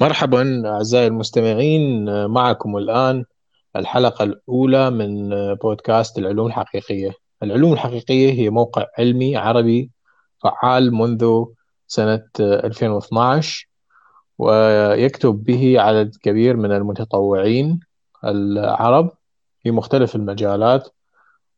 مرحبا 0.00 0.62
أعزائي 0.66 1.06
المستمعين 1.06 2.04
معكم 2.26 2.76
الآن 2.76 3.24
الحلقة 3.76 4.22
الأولى 4.22 4.90
من 4.90 5.28
بودكاست 5.54 6.18
العلوم 6.18 6.46
الحقيقية. 6.46 7.10
العلوم 7.42 7.72
الحقيقية 7.72 8.32
هي 8.32 8.50
موقع 8.50 8.86
علمي 8.98 9.36
عربي 9.36 9.90
فعال 10.42 10.94
منذ 10.94 11.44
سنة 11.86 12.24
2012 12.40 13.68
ويكتب 14.38 15.44
به 15.44 15.80
عدد 15.80 16.16
كبير 16.22 16.56
من 16.56 16.72
المتطوعين 16.72 17.80
العرب 18.24 19.10
في 19.62 19.70
مختلف 19.70 20.16
المجالات 20.16 20.88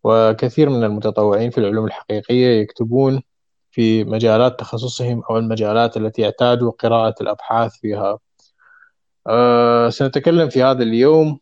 وكثير 0.05 0.71
من 0.71 0.84
المتطوعين 0.84 1.50
في 1.50 1.59
العلوم 1.59 1.87
الحقيقية 1.87 2.61
يكتبون 2.61 3.23
في 3.71 4.05
مجالات 4.05 4.61
تخصصهم 4.61 5.23
أو 5.30 5.39
المجالات 5.39 5.96
التي 5.96 6.25
اعتادوا 6.25 6.73
قراءة 6.73 7.14
الأبحاث 7.21 7.73
فيها. 7.73 8.18
أه 9.29 9.89
سنتكلم 9.89 10.48
في 10.48 10.62
هذا 10.62 10.83
اليوم 10.83 11.39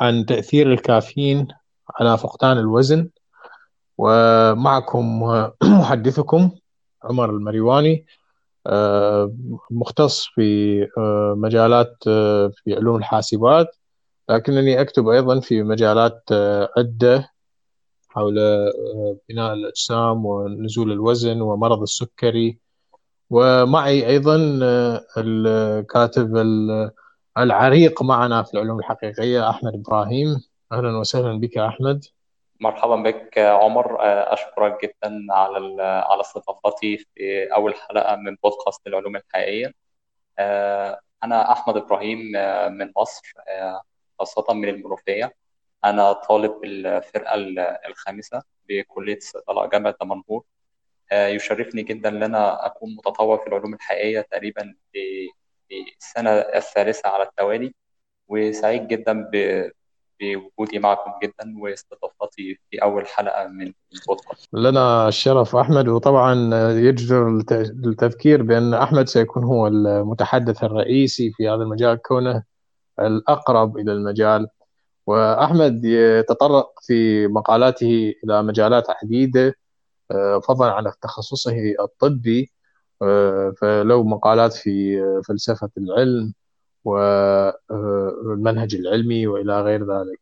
عن 0.00 0.26
تأثير 0.26 0.72
الكافيين 0.72 1.48
على 2.00 2.18
فقدان 2.18 2.58
الوزن 2.58 3.10
ومعكم 3.98 5.22
محدثكم 5.80 6.50
عمر 7.04 7.30
المريواني 7.30 8.06
أه 8.66 9.34
مختص 9.70 10.24
في 10.34 10.82
أه 10.98 11.34
مجالات 11.36 11.96
في 12.54 12.74
علوم 12.76 12.96
الحاسبات 12.96 13.76
لكنني 14.28 14.80
أكتب 14.80 15.08
أيضا 15.08 15.40
في 15.40 15.62
مجالات 15.62 16.22
عدة 16.76 17.30
حول 18.08 18.34
بناء 19.28 19.52
الأجسام 19.52 20.26
ونزول 20.26 20.92
الوزن 20.92 21.40
ومرض 21.40 21.82
السكري 21.82 22.58
ومعي 23.30 24.06
أيضا 24.06 24.36
الكاتب 25.16 26.36
العريق 27.38 28.02
معنا 28.02 28.42
في 28.42 28.54
العلوم 28.54 28.78
الحقيقية 28.78 29.50
أحمد 29.50 29.74
إبراهيم. 29.74 30.44
أهلا 30.72 30.98
وسهلا 30.98 31.40
بك 31.40 31.58
أحمد. 31.58 32.04
مرحبا 32.60 32.96
بك 32.96 33.38
عمر. 33.38 33.96
أشكرك 34.32 34.82
جدا 34.82 35.26
على 35.30 35.82
على 35.82 36.20
استضافتي 36.20 36.96
في 36.98 37.44
أول 37.54 37.74
حلقة 37.74 38.16
من 38.16 38.36
بودكاست 38.42 38.86
العلوم 38.86 39.16
الحقيقية. 39.16 39.74
أنا 41.24 41.52
أحمد 41.52 41.76
إبراهيم 41.76 42.18
من 42.78 42.92
مصر 42.96 43.32
خاصة 44.18 44.54
من 44.54 44.68
المنوفية 44.68 45.34
أنا 45.84 46.12
طالب 46.12 46.64
الفرقة 46.64 47.34
الخامسة 47.88 48.42
بكلية 48.68 49.16
الصيدلة 49.16 49.66
جامعة 49.66 49.94
دمنهور. 50.00 50.42
يشرفني 51.12 51.82
جدا 51.82 52.08
إن 52.08 52.22
أنا 52.22 52.66
أكون 52.66 52.96
متطوع 52.96 53.36
في 53.36 53.46
العلوم 53.46 53.74
الحقيقية 53.74 54.20
تقريبا 54.20 54.74
في 54.92 55.28
السنة 56.00 56.30
الثالثة 56.30 57.08
على 57.08 57.22
التوالي 57.22 57.74
وسعيد 58.28 58.88
جدا 58.88 59.30
بوجودي 60.20 60.78
معكم 60.78 61.10
جدا 61.22 61.54
واستضافتي 61.62 62.58
في 62.70 62.82
أول 62.82 63.06
حلقة 63.06 63.46
من 63.46 63.72
البودكاست. 63.92 64.48
لنا 64.52 65.08
الشرف 65.08 65.56
أحمد 65.56 65.88
وطبعا 65.88 66.34
يجدر 66.72 67.28
التذكير 67.86 68.42
بأن 68.42 68.74
أحمد 68.74 69.08
سيكون 69.08 69.44
هو 69.44 69.66
المتحدث 69.66 70.64
الرئيسي 70.64 71.32
في 71.32 71.48
هذا 71.48 71.62
المجال 71.62 72.02
كونه 72.02 72.42
الأقرب 73.00 73.78
إلى 73.78 73.92
المجال 73.92 74.48
وأحمد 75.06 75.84
يتطرق 75.84 76.80
في 76.82 77.26
مقالاته 77.26 78.14
إلى 78.24 78.42
مجالات 78.42 78.86
عديده 78.90 79.54
فضلا 80.44 80.72
عن 80.72 80.92
تخصصه 81.02 81.74
الطبي 81.80 82.50
فله 83.60 84.02
مقالات 84.02 84.52
في 84.52 85.02
فلسفة 85.28 85.70
العلم 85.78 86.34
والمنهج 86.84 88.74
العلمي 88.74 89.26
وإلى 89.26 89.60
غير 89.62 89.80
ذلك. 89.80 90.20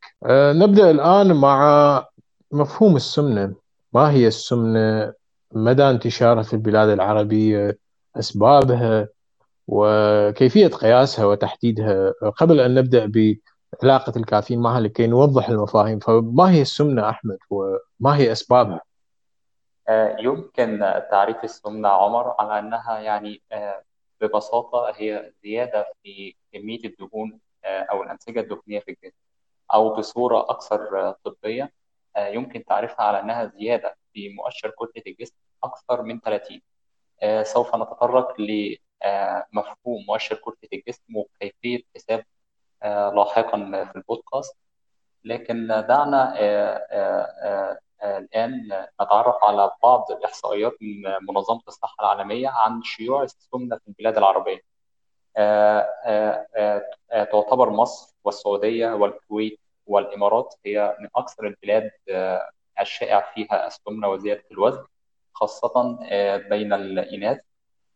نبدأ 0.62 0.90
الآن 0.90 1.36
مع 1.36 2.06
مفهوم 2.52 2.96
السمنة. 2.96 3.54
ما 3.92 4.10
هي 4.10 4.26
السمنة؟ 4.26 5.12
مدى 5.52 5.82
انتشارها 5.82 6.42
في 6.42 6.52
البلاد 6.52 6.88
العربية؟ 6.88 7.78
أسبابها؟ 8.16 9.08
وكيفية 9.68 10.66
قياسها 10.66 11.24
وتحديدها؟ 11.24 12.12
قبل 12.36 12.60
أن 12.60 12.74
نبدأ 12.74 13.12
بعلاقة 13.82 14.12
الكافيين 14.16 14.60
معها 14.60 14.80
لكي 14.80 15.06
نوضح 15.06 15.48
المفاهيم. 15.48 15.98
فما 15.98 16.50
هي 16.50 16.62
السمنة 16.62 17.08
أحمد؟ 17.08 17.38
وما 17.50 18.16
هي 18.16 18.32
أسبابها؟ 18.32 18.80
يمكن 20.18 20.78
تعريف 21.10 21.44
السمنة 21.44 21.88
عمر 21.88 22.34
على 22.38 22.58
أنها 22.58 22.98
يعني 22.98 23.42
ببساطة 24.20 24.92
هي 24.96 25.32
زيادة 25.42 25.92
في 26.02 26.34
كمية 26.52 26.84
الدهون 26.84 27.40
أو 27.64 28.02
الأنسجة 28.02 28.40
الدهنية 28.40 28.80
في 28.80 28.90
الجسم 28.90 29.16
أو 29.74 29.94
بصورة 29.96 30.40
أكثر 30.50 31.12
طبية 31.24 31.72
يمكن 32.18 32.64
تعريفها 32.64 33.06
على 33.06 33.20
أنها 33.20 33.44
زيادة 33.44 33.96
في 34.12 34.28
مؤشر 34.28 34.70
كتلة 34.70 35.02
الجسم 35.06 35.34
أكثر 35.64 36.02
من 36.02 36.20
30 36.20 36.60
سوف 37.44 37.76
نتطرق 37.76 38.40
لمفهوم 38.40 40.04
مؤشر 40.08 40.36
كتلة 40.36 40.68
الجسم 40.72 41.16
وكيفية 41.16 41.82
حساب 41.96 42.24
لاحقا 43.14 43.84
في 43.92 43.96
البودكاست. 43.96 44.56
لكن 45.24 45.66
دعنا 45.68 46.34
الآن 48.18 48.84
نتعرف 49.02 49.34
على 49.44 49.70
بعض 49.82 50.04
الإحصائيات 50.10 50.72
من 50.80 51.02
منظمة 51.28 51.60
الصحة 51.68 51.96
العالمية 52.00 52.48
عن 52.48 52.82
شيوع 52.82 53.22
السمنة 53.22 53.76
في 53.76 53.88
البلاد 53.88 54.16
العربية. 54.16 54.60
تعتبر 57.10 57.70
مصر 57.70 58.14
والسعودية 58.24 58.92
والكويت 58.92 59.60
والإمارات 59.86 60.54
هي 60.66 60.96
من 61.00 61.08
أكثر 61.16 61.46
البلاد 61.46 61.90
الشائع 62.80 63.32
فيها 63.34 63.66
السمنة 63.66 64.08
وزيادة 64.08 64.44
الوزن 64.52 64.84
خاصة 65.32 65.98
بين 66.48 66.72
الإناث 66.72 67.40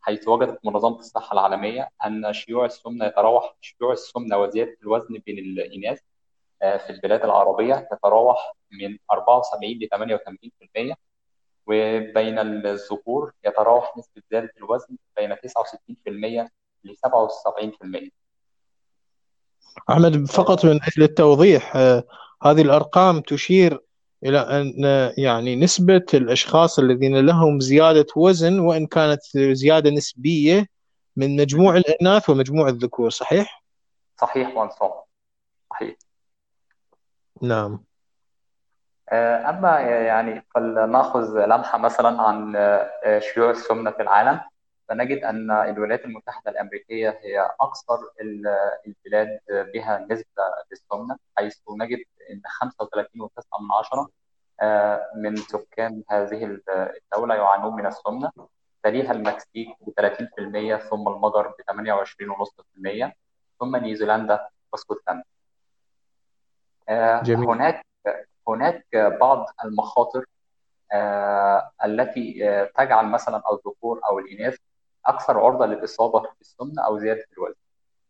حيث 0.02 0.28
وجدت 0.28 0.64
منظمة 0.64 0.98
الصحة 0.98 1.32
العالمية 1.32 1.88
أن 2.06 2.32
شيوع 2.32 2.64
السمنة 2.64 3.04
يتراوح 3.06 3.54
شيوع 3.60 3.92
السمنة 3.92 4.36
وزيادة 4.38 4.76
الوزن 4.82 5.18
بين 5.26 5.38
الإناث 5.38 6.00
في 6.60 6.90
البلاد 6.90 7.24
العربية 7.24 7.88
تتراوح 7.90 8.54
من 8.70 8.98
74 9.12 9.72
ل 9.72 9.88
88% 10.92 10.96
وبين 11.66 12.38
الذكور 12.38 13.32
يتراوح 13.44 13.96
نسبة 13.98 14.22
زيادة 14.30 14.52
الوزن 14.58 14.96
بين 15.16 15.34
69% 15.34 16.48
ل 16.84 16.94
77%. 18.08 18.10
أحمد 19.90 20.26
فقط 20.26 20.64
من 20.64 20.80
أجل 20.82 21.02
التوضيح 21.02 21.76
هذه 22.42 22.62
الأرقام 22.62 23.20
تشير 23.20 23.80
إلى 24.24 24.38
أن 24.38 24.74
يعني 25.18 25.56
نسبة 25.56 26.06
الأشخاص 26.14 26.78
الذين 26.78 27.26
لهم 27.26 27.60
زيادة 27.60 28.06
وزن 28.16 28.58
وإن 28.58 28.86
كانت 28.86 29.20
زيادة 29.34 29.90
نسبية 29.90 30.66
من 31.16 31.36
مجموع 31.36 31.76
الإناث 31.76 32.30
ومجموع 32.30 32.68
الذكور 32.68 33.10
صحيح؟ 33.10 33.64
صحيح 34.20 34.56
وانصام 34.56 34.90
صحيح 35.70 35.96
نعم. 37.42 37.84
أما 39.12 39.80
يعني 39.80 40.46
فلنأخذ 40.54 41.46
لمحة 41.46 41.78
مثلا 41.78 42.22
عن 42.22 42.52
شيوع 43.20 43.50
السمنة 43.50 43.90
في 43.90 44.02
العالم 44.02 44.40
فنجد 44.88 45.24
أن 45.24 45.50
الولايات 45.50 46.04
المتحدة 46.04 46.50
الأمريكية 46.50 47.20
هي 47.22 47.50
أكثر 47.60 47.98
البلاد 48.86 49.40
بها 49.50 50.06
نسبة 50.10 50.42
للسمنة 50.70 51.16
حيث 51.38 51.58
نجد 51.70 51.98
أن 52.30 52.42
35.9 54.02 54.08
من 55.16 55.36
سكان 55.36 56.02
هذه 56.10 56.58
الدولة 57.12 57.34
يعانون 57.34 57.74
من 57.76 57.86
السمنة. 57.86 58.30
تليها 58.82 59.12
المكسيك 59.12 59.68
ب 59.80 59.90
30% 60.00 60.76
ثم 60.76 61.08
المجر 61.08 61.48
ب 61.48 61.54
28.5% 63.10 63.12
ثم 63.60 63.76
نيوزيلندا 63.76 64.48
واسكتلندا 64.72 65.24
جميل. 67.22 67.48
هناك 67.48 67.86
هناك 68.48 68.86
بعض 68.96 69.46
المخاطر 69.64 70.24
التي 71.84 72.32
تجعل 72.76 73.06
مثلا 73.06 73.42
الذكور 73.52 74.00
أو 74.10 74.18
الإناث 74.18 74.56
أكثر 75.06 75.40
عرضة 75.40 75.66
للإصابة 75.66 76.28
بالسمنه 76.38 76.82
أو 76.86 76.98
زيادة 76.98 77.24
الوزن. 77.32 77.54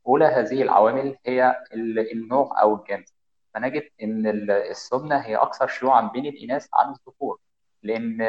أولى 0.07 0.25
هذه 0.25 0.63
العوامل 0.63 1.17
هي 1.27 1.57
النوع 2.13 2.63
أو 2.63 2.75
الجنس. 2.75 3.15
فنجد 3.55 3.89
إن 4.03 4.27
السمنة 4.51 5.17
هي 5.17 5.37
أكثر 5.37 5.67
شيوعا 5.67 6.01
بين 6.01 6.27
الإناث 6.27 6.67
عن 6.75 6.91
الذكور 6.91 7.39
لأن 7.83 8.23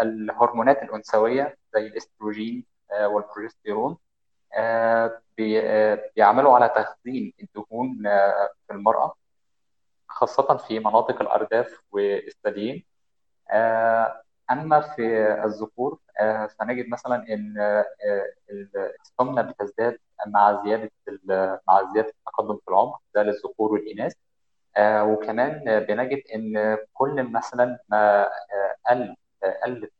الهرمونات 0.00 0.82
الأنثوية 0.82 1.56
زي 1.74 1.86
الإستروجين 1.86 2.64
والبروجستيرون 3.04 3.96
بيعملوا 5.36 6.54
على 6.54 6.68
تخزين 6.68 7.32
الدهون 7.42 8.02
في 8.66 8.70
المرأة 8.70 9.14
خاصة 10.18 10.56
في 10.56 10.78
مناطق 10.78 11.20
الأرداف 11.20 11.80
والثديين 11.92 12.84
أما 14.50 14.80
في 14.80 15.34
الذكور 15.44 15.98
فنجد 16.58 16.88
مثلا 16.88 17.16
أن 17.34 17.54
السمنة 19.02 19.42
بتزداد 19.42 19.98
مع 20.26 20.62
زيادة 20.64 20.90
مع 21.68 21.92
زيادة 21.92 22.08
التقدم 22.08 22.56
في 22.56 22.68
العمر 22.68 22.98
ده 23.14 23.22
للذكور 23.22 23.72
والإناث. 23.72 24.12
وكمان 24.80 25.80
بنجد 25.88 26.22
إن 26.34 26.78
كل 26.94 27.22
مثلا 27.22 27.78
ما 27.88 28.28
قل 28.90 29.16
قلت 29.64 29.92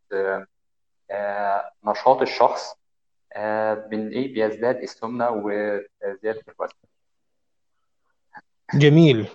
نشاط 1.84 2.20
الشخص 2.20 2.74
إيه 3.36 4.34
بيزداد 4.34 4.76
السمنة 4.76 5.30
وزيادة 5.30 6.42
الوزن. 6.48 6.74
جميل. 8.74 9.28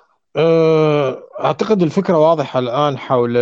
أعتقد 1.39 1.81
الفكرة 1.81 2.17
واضحة 2.17 2.59
الآن 2.59 2.97
حول 2.97 3.37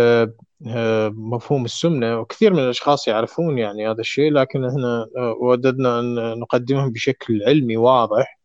مفهوم 1.10 1.64
السمنة 1.64 2.20
وكثير 2.20 2.52
من 2.52 2.58
الأشخاص 2.58 3.08
يعرفون 3.08 3.58
يعني 3.58 3.90
هذا 3.90 4.00
الشيء 4.00 4.32
لكن 4.32 4.64
إحنا 4.64 5.06
وددنا 5.40 6.00
أن 6.00 6.38
نقدمه 6.38 6.90
بشكل 6.90 7.42
علمي 7.46 7.76
واضح. 7.76 8.38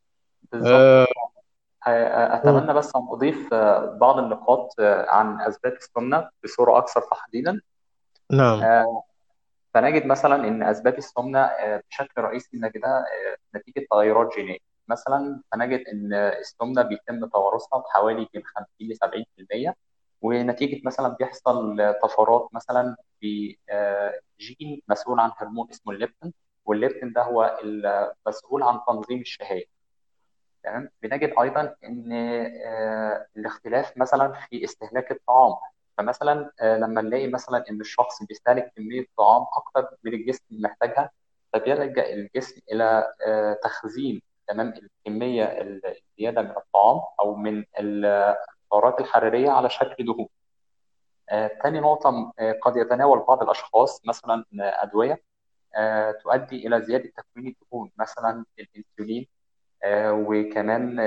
بالضبط. 0.52 1.08
أتمنى 1.88 2.74
بس 2.74 2.96
أن 2.96 3.02
أضيف 3.12 3.54
بعض 4.02 4.18
النقاط 4.18 4.76
عن 5.08 5.42
أسباب 5.42 5.74
السمنة 5.74 6.30
بصورة 6.44 6.78
أكثر 6.78 7.02
تحديدا. 7.02 7.62
نعم. 8.32 8.86
فنجد 9.74 10.06
مثلا 10.06 10.48
إن 10.48 10.64
أسباب 10.64 10.98
السمنة 10.98 11.50
بشكل 11.90 12.22
رئيسي 12.22 12.58
نجدها 12.58 13.06
نتيجة 13.56 13.86
تغيرات 13.92 14.30
جينية. 14.36 14.58
مثلا 14.88 15.42
فنجد 15.52 15.84
إن 15.94 16.14
السمنه 16.14 16.82
بيتم 16.82 17.26
توارثها 17.26 17.80
بحوالي 17.80 18.28
من 18.36 18.42
50 18.44 18.66
ل 18.82 18.96
70% 19.72 19.74
ونتيجة 20.22 20.82
مثلا 20.86 21.08
بيحصل 21.08 21.78
طفرات 22.04 22.50
مثلا 22.54 22.96
في 23.20 23.58
جين 24.40 24.82
مسؤول 24.88 25.20
عن 25.20 25.32
هرمون 25.38 25.70
اسمه 25.70 25.94
الليبتين 25.94 26.34
والليبتين 26.66 27.14
ده 27.14 27.24
هو 27.24 27.60
المسؤول 27.64 28.64
عن 28.64 28.80
تنظيم 28.88 29.22
الشهية. 29.22 29.66
تمام؟ 30.64 30.90
بنجد 31.02 31.34
أيضا 31.42 31.76
إن 31.84 32.12
الاختلاف 33.38 33.98
مثلا 33.98 34.34
في 34.50 34.64
استهلاك 34.64 35.12
الطعام. 35.12 35.56
فمثلا 35.98 36.52
لما 36.62 37.02
نلاقي 37.02 37.28
مثلا 37.28 37.64
إن 37.70 37.82
الشخص 37.82 38.24
بيستهلك 38.24 38.72
كمية 38.76 39.06
طعام 39.18 39.46
أكتر 39.58 39.96
من 40.04 40.14
الجسم 40.14 40.44
محتاجها 40.52 41.12
فبيلجأ 41.54 42.14
الجسم 42.14 42.62
إلى 42.72 43.08
تخزين 43.64 44.22
تمام 44.48 44.74
الكمية 45.08 45.44
الزيادة 45.44 46.42
من 46.42 46.52
الطعام 46.58 47.02
أو 47.20 47.36
من 47.36 47.66
السعرات 47.80 49.00
الحرارية 49.00 49.50
على 49.50 49.70
شكل 49.70 50.06
دهون. 50.06 50.28
ثاني 51.64 51.80
نقطة 51.80 52.34
قد 52.62 52.76
يتناول 52.78 53.20
بعض 53.20 53.44
الأشخاص 53.44 54.02
مثلا 54.06 54.46
أدوية 54.54 55.22
تؤدي 56.24 56.68
إلى 56.68 56.82
زيادة 56.82 57.12
تكوين 57.18 57.48
الدهون 57.62 57.92
مثلا 57.98 58.46
الإنسولين 58.60 59.28
وكمان 60.28 60.98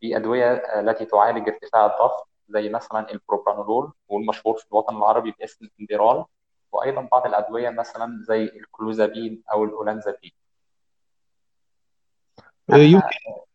في 0.00 0.16
أدوية 0.16 0.52
التي 0.52 1.04
تعالج 1.04 1.48
ارتفاع 1.48 1.86
الضغط 1.86 2.28
زي 2.48 2.68
مثلا 2.68 3.10
البروبرانولول 3.12 3.92
والمشهور 4.08 4.56
في 4.56 4.66
الوطن 4.72 4.96
العربي 4.96 5.34
باسم 5.40 5.68
إنديرال 5.80 6.24
وأيضا 6.72 7.08
بعض 7.12 7.26
الأدوية 7.26 7.70
مثلا 7.70 8.18
زي 8.28 8.44
الكلوزابين 8.44 9.42
أو 9.52 9.64
الأولانزابين 9.64 10.32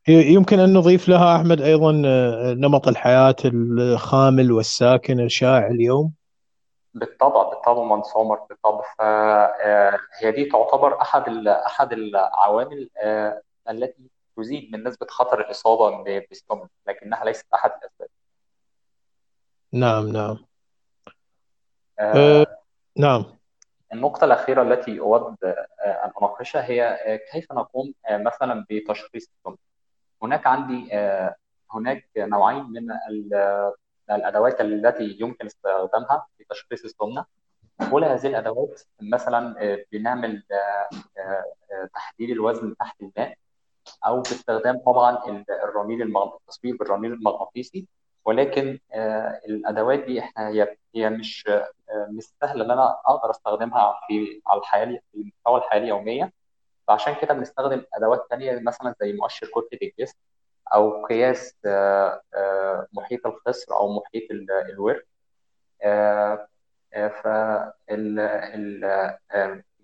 يمكن 0.07 0.59
أن 0.59 0.73
نضيف 0.73 1.09
لها 1.09 1.35
أحمد 1.35 1.61
أيضا 1.61 1.91
نمط 2.53 2.87
الحياة 2.87 3.35
الخامل 3.45 4.51
والساكن 4.51 5.19
الشائع 5.19 5.67
اليوم. 5.67 6.13
بالطبع 6.93 7.49
بالطبع 7.49 7.83
مهندس 7.83 8.15
عمر 8.15 8.39
بالطبع. 8.49 8.83
فهي 8.99 10.31
دي 10.31 10.45
تعتبر 10.45 11.01
أحد 11.01 11.47
أحد 11.47 11.93
العوامل 11.93 12.89
التي 13.69 14.09
تزيد 14.37 14.71
من 14.71 14.83
نسبة 14.83 15.07
خطر 15.09 15.39
الإصابة 15.39 16.03
بالسمنه 16.29 16.67
لكنها 16.87 17.25
ليست 17.25 17.45
أحد 17.53 17.71
الأسباب. 17.71 18.09
نعم 19.73 20.07
نعم. 20.07 20.37
آه 21.99 22.45
نعم. 22.97 23.25
النقطة 23.93 24.25
الأخيرة 24.25 24.61
التي 24.61 24.99
أود 24.99 25.35
أن 25.43 26.11
أناقشها 26.17 26.65
هي 26.65 26.99
كيف 27.31 27.51
نقوم 27.51 27.93
مثلا 28.11 28.65
بتشخيص 28.69 29.29
السمنة. 29.37 29.57
هناك 30.23 30.47
عندي 30.47 30.89
هناك 31.71 32.09
نوعين 32.17 32.63
من 32.63 32.87
الأدوات 34.11 34.61
التي 34.61 35.17
يمكن 35.19 35.45
استخدامها 35.45 36.27
في 36.37 36.43
تشخيص 36.49 36.83
السمنة. 36.83 37.25
أولى 37.81 38.05
هذه 38.05 38.27
الأدوات 38.27 38.81
مثلا 39.01 39.55
بنعمل 39.91 40.43
تحديد 41.93 42.29
الوزن 42.29 42.75
تحت 42.77 43.01
الماء 43.01 43.37
أو 44.05 44.17
باستخدام 44.17 44.77
طبعا 44.77 45.17
الرنين 45.63 46.01
التصوير 46.01 46.75
بالرنين 46.77 47.13
المغناطيسي 47.13 47.87
ولكن 48.25 48.79
الأدوات 49.49 49.99
دي 49.99 50.19
إحنا 50.19 50.47
هي 50.49 50.77
هي 50.95 51.09
مش 51.09 51.47
مش 52.09 52.23
سهلة 52.41 52.65
إن 52.65 52.71
أنا 52.71 52.99
أقدر 53.05 53.31
أستخدمها 53.31 53.99
في 54.07 54.41
على 54.47 54.59
الحياة 54.59 54.85
في 54.85 55.01
المستوى 55.17 55.57
الحياة 55.57 55.79
اليومية. 55.81 56.33
فعشان 56.87 57.15
كده 57.21 57.33
بنستخدم 57.33 57.83
أدوات 57.93 58.27
ثانية 58.29 58.59
مثلا 58.59 58.95
زي 59.01 59.13
مؤشر 59.13 59.47
كتلة 59.47 59.79
الجسم 59.83 60.17
أو 60.73 61.05
قياس 61.05 61.55
محيط 62.93 63.27
الخصر 63.27 63.73
أو 63.75 63.93
محيط 63.99 64.23
الورك. 64.69 65.07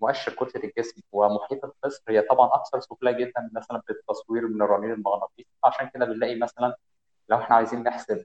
فمؤشر 0.00 0.32
كتلة 0.32 0.64
الجسم 0.64 1.00
ومحيط 1.12 1.64
الخصر 1.64 2.02
هي 2.08 2.20
طبعا 2.22 2.46
أكثر 2.54 2.80
سهولة 2.80 3.12
جدا 3.12 3.50
مثلا 3.52 3.80
في 3.80 3.90
التصوير 3.90 4.48
من 4.48 4.62
الرنين 4.62 4.92
المغناطيسي. 4.92 5.48
عشان 5.64 5.88
كده 5.94 6.04
بنلاقي 6.04 6.38
مثلا 6.38 6.76
لو 7.28 7.36
إحنا 7.38 7.56
عايزين 7.56 7.82
نحسب 7.82 8.24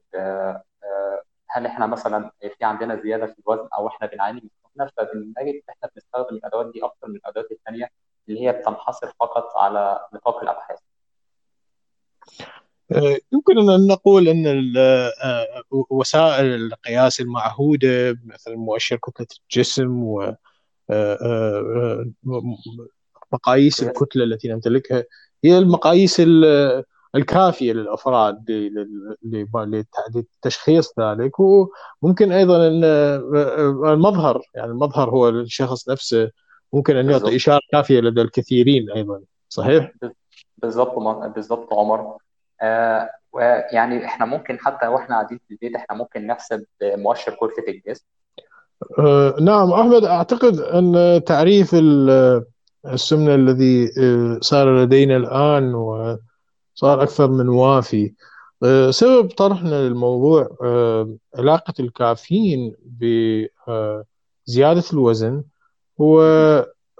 هل 1.49 1.65
إحنا 1.65 1.87
مثلا 1.87 2.31
في 2.57 2.65
عندنا 2.65 3.01
زيادة 3.01 3.25
في 3.25 3.35
الوزن 3.39 3.67
أو 3.77 3.87
إحنا 3.87 4.07
بنعاني 4.07 4.41
من 4.41 4.49
السمنه 4.67 4.91
فبنجد 4.97 5.61
إحنا 5.69 5.89
بنستخدم 5.95 6.35
الأدوات 6.35 6.71
دي 6.73 6.83
أكتر 6.85 7.07
من 7.07 7.15
الأدوات 7.15 7.51
الثانية 7.51 7.89
اللي 8.29 8.41
هي 8.47 8.51
بتنحصر 8.51 9.07
فقط 9.19 9.57
على 9.57 9.99
نطاق 10.13 10.43
الأبحاث. 10.43 10.79
يمكن 13.33 13.69
أن 13.69 13.87
نقول 13.87 14.27
أن 14.27 14.73
وسائل 15.71 16.45
القياس 16.55 17.19
المعهودة 17.19 18.17
مثل 18.25 18.55
مؤشر 18.55 18.95
كتلة 18.95 19.27
الجسم 19.43 20.03
و 20.03 20.35
مقاييس 23.33 23.83
الكتلة 23.83 24.23
التي 24.23 24.47
نمتلكها 24.47 25.03
هي 25.43 25.57
المقاييس 25.57 26.21
الكافية 27.15 27.73
للأفراد 27.73 28.45
لتشخيص 30.15 30.99
ذلك 30.99 31.31
وممكن 31.39 32.31
أيضا 32.31 32.67
ان 32.67 32.83
المظهر 33.93 34.41
يعني 34.55 34.71
المظهر 34.71 35.09
هو 35.09 35.29
الشخص 35.29 35.89
نفسه 35.89 36.31
ممكن 36.73 36.95
أن 36.95 37.09
يعطي 37.09 37.35
إشارة 37.35 37.61
كافية 37.71 37.99
لدى 37.99 38.21
الكثيرين 38.21 38.91
أيضا 38.91 39.21
صحيح؟ 39.49 39.91
بالضبط 40.57 40.95
بالضبط 41.35 41.73
عمر. 41.73 42.17
آه 42.61 43.09
ويعني 43.33 44.05
إحنا 44.05 44.25
ممكن 44.25 44.59
حتى 44.59 44.87
وإحنا 44.87 45.15
قاعدين 45.15 45.39
في 45.47 45.53
البيت 45.53 45.75
إحنا 45.75 45.97
ممكن 45.97 46.27
نحسب 46.27 46.63
مؤشر 46.83 47.31
كتله 47.31 47.65
الجسم. 47.67 48.05
آه 48.99 49.35
نعم 49.41 49.71
أحمد 49.71 50.03
أعتقد 50.03 50.59
أن 50.59 51.21
تعريف 51.25 51.75
السمنة 52.85 53.35
الذي 53.35 53.91
صار 54.41 54.77
لدينا 54.83 55.17
الآن 55.17 55.75
و 55.75 56.17
صار 56.83 57.03
أكثر 57.03 57.31
من 57.31 57.49
وافي. 57.49 58.13
سبب 58.89 59.27
طرحنا 59.37 59.87
للموضوع 59.87 60.49
علاقة 61.35 61.73
الكافيين 61.79 62.75
بزيادة 62.85 64.83
الوزن 64.93 65.43
هو 66.01 66.17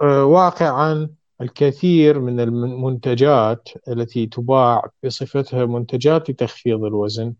واقعا 0.02 1.10
الكثير 1.40 2.20
من 2.20 2.40
المنتجات 2.40 3.68
التي 3.88 4.26
تباع 4.26 4.90
بصفتها 5.04 5.66
منتجات 5.66 6.30
لتخفيض 6.30 6.84
الوزن 6.84 7.34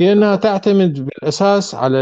هي 0.00 0.12
أنها 0.12 0.36
تعتمد 0.36 1.04
بالأساس 1.04 1.74
على 1.74 1.98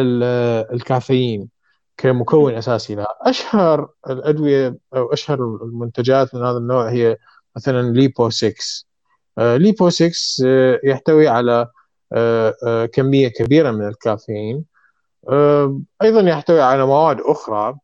الكافيين 0.73 1.49
كمكون 1.97 2.55
أساسي 2.55 2.95
لها. 2.95 3.17
أشهر 3.21 3.89
الأدوية 4.11 4.77
أو 4.97 5.13
أشهر 5.13 5.39
المنتجات 5.63 6.35
من 6.35 6.43
هذا 6.43 6.57
النوع 6.57 6.91
هي 6.91 7.17
مثلا 7.57 7.93
ليبو 7.93 8.31
6 8.31 8.55
ليبو 9.39 9.91
6 9.91 10.13
يحتوي 10.85 11.29
على 11.29 11.67
كمية 12.93 13.29
كبيرة 13.29 13.71
من 13.71 13.89
الكافيين. 13.89 14.65
أيضا 16.03 16.21
يحتوي 16.21 16.61
على 16.61 16.87
مواد 16.87 17.21
أخرى 17.21 17.79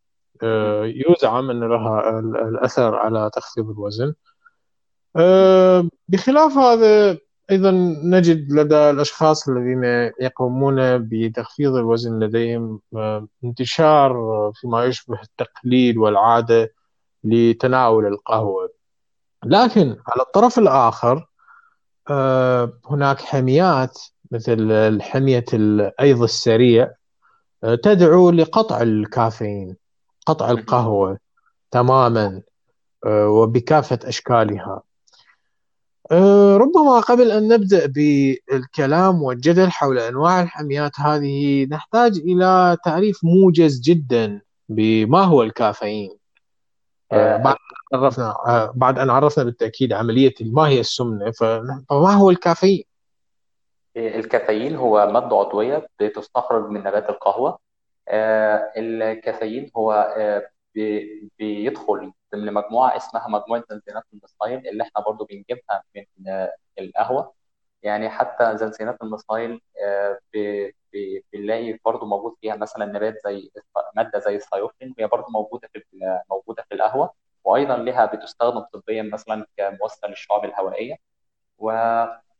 يزعم 0.82 1.50
أن 1.50 1.60
لها 1.60 2.18
الأثر 2.48 2.94
على 2.94 3.30
تخفيض 3.34 3.70
الوزن. 3.70 4.14
بخلاف 6.08 6.58
هذا 6.58 7.18
أيضا 7.50 7.70
نجد 8.04 8.52
لدى 8.52 8.90
الأشخاص 8.90 9.48
الذين 9.48 9.84
يقومون 10.20 10.98
بتخفيض 10.98 11.74
الوزن 11.74 12.18
لديهم 12.18 12.80
انتشار 13.44 14.12
فيما 14.54 14.84
يشبه 14.84 15.18
التقليد 15.22 15.96
والعادة 15.96 16.74
لتناول 17.24 18.06
القهوة. 18.06 18.70
لكن 19.44 19.96
على 20.08 20.22
الطرف 20.22 20.58
الآخر 20.58 21.16
آه، 21.16 21.27
هناك 22.90 23.20
حميات 23.20 23.98
مثل 24.30 24.98
حمية 25.02 25.44
الأيض 25.52 26.22
السريع 26.22 26.90
آه، 27.64 27.74
تدعو 27.74 28.30
لقطع 28.30 28.82
الكافيين 28.82 29.76
قطع 30.26 30.50
القهوة 30.50 31.18
تماما 31.70 32.42
آه، 33.06 33.28
وبكافة 33.28 33.98
أشكالها. 34.04 34.82
آه، 36.10 36.56
ربما 36.56 37.00
قبل 37.00 37.30
أن 37.30 37.48
نبدأ 37.48 37.86
بالكلام 37.86 39.22
والجدل 39.22 39.70
حول 39.70 39.98
أنواع 39.98 40.42
الحميات 40.42 41.00
هذه 41.00 41.66
نحتاج 41.70 42.18
إلى 42.18 42.76
تعريف 42.84 43.18
موجز 43.24 43.80
جدا 43.80 44.40
بما 44.68 45.24
هو 45.24 45.42
الكافيين. 45.42 46.10
آه، 46.10 46.17
بعد 47.12 47.56
أن 47.94 48.00
عرفنا 48.00 48.30
آه، 48.46 48.72
بعد 48.74 48.98
أن 48.98 49.10
عرفنا 49.10 49.44
بالتأكيد 49.44 49.92
عملية 49.92 50.34
ما 50.40 50.68
هي 50.68 50.80
السمنة 50.80 51.30
فما 51.30 52.12
هو 52.14 52.30
الكافيين؟ 52.30 52.84
الكافيين 53.96 54.76
هو 54.76 55.06
مادة 55.06 55.36
عضوية 55.36 55.88
بتستخرج 56.00 56.68
من 56.70 56.80
نبات 56.80 57.08
القهوة 57.10 57.58
الكافيين 58.76 59.70
هو 59.76 60.14
بيدخل 61.38 62.12
ضمن 62.34 62.52
مجموعة 62.52 62.96
اسمها 62.96 63.28
مجموعة 63.28 63.64
زنزانات 63.70 64.04
المصايل 64.14 64.68
اللي 64.68 64.82
إحنا 64.82 65.04
برضو 65.04 65.24
بنجيبها 65.24 65.82
من 65.96 66.04
القهوة 66.78 67.32
يعني 67.82 68.10
حتى 68.10 68.56
زنزانات 68.56 69.02
المصايل 69.02 69.60
آه، 69.84 70.18
بنلاقي 71.32 71.78
برضو 71.84 72.06
موجود 72.06 72.36
فيها 72.40 72.56
مثلا 72.56 72.86
نبات 72.86 73.14
زي 73.24 73.50
مادة 73.96 74.18
زي 74.18 74.36
الثايوفين 74.36 74.94
وهي 74.98 75.06
برضو 75.08 75.26
موجودة 75.30 75.68
في 75.72 75.82
موجودة 76.30 76.64
في 76.68 76.74
القهوة 76.74 77.14
وأيضا 77.44 77.76
لها 77.76 78.06
بتستخدم 78.06 78.60
طبيا 78.60 79.02
مثلا 79.02 79.46
كموسع 79.56 80.08
للشعب 80.08 80.44
الهوائية. 80.44 80.96
و 81.58 81.70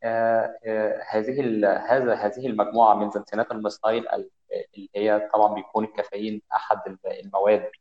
آه، 0.03 0.59
آه، 0.65 1.03
هذه 1.09 1.41
هذا 1.89 2.13
هذه 2.15 2.47
المجموعة 2.47 2.95
من 2.95 3.09
زنزانات 3.11 3.51
المصايل 3.51 4.07
اللي 4.09 4.89
هي 4.95 5.29
طبعا 5.33 5.53
بيكون 5.53 5.83
الكافيين 5.85 6.41
أحد 6.53 6.97
المواد 7.07 7.71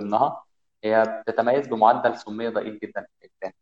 ضمنها. 0.00 0.44
هي 0.84 1.22
بتتميز 1.28 1.66
بمعدل 1.68 2.16
سمية 2.18 2.48
ضئيل 2.48 2.78
جدا 2.78 3.06
في 3.20 3.26
الإنسان 3.26 3.52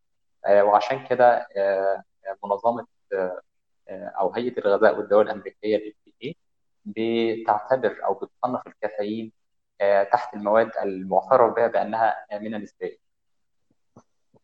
آه، 0.47 0.65
وعشان 0.65 1.07
كده 1.07 1.49
آه، 1.57 2.05
منظمة 2.45 2.87
آه، 3.13 3.41
أو 3.91 4.33
هيئة 4.35 4.59
الغذاء 4.59 4.99
والدواء 4.99 5.23
الأمريكية 5.23 5.77
الاف 5.77 5.95
دي 6.21 6.37
بتعتبر 6.85 7.97
أو 8.05 8.15
بتصنف 8.15 8.61
الكافيين 8.67 9.33
تحت 10.13 10.35
المواد 10.35 10.71
المعترف 10.83 11.55
بها 11.57 11.67
بأنها 11.67 12.15
آمنة 12.33 12.59
نسبيا. 12.59 12.97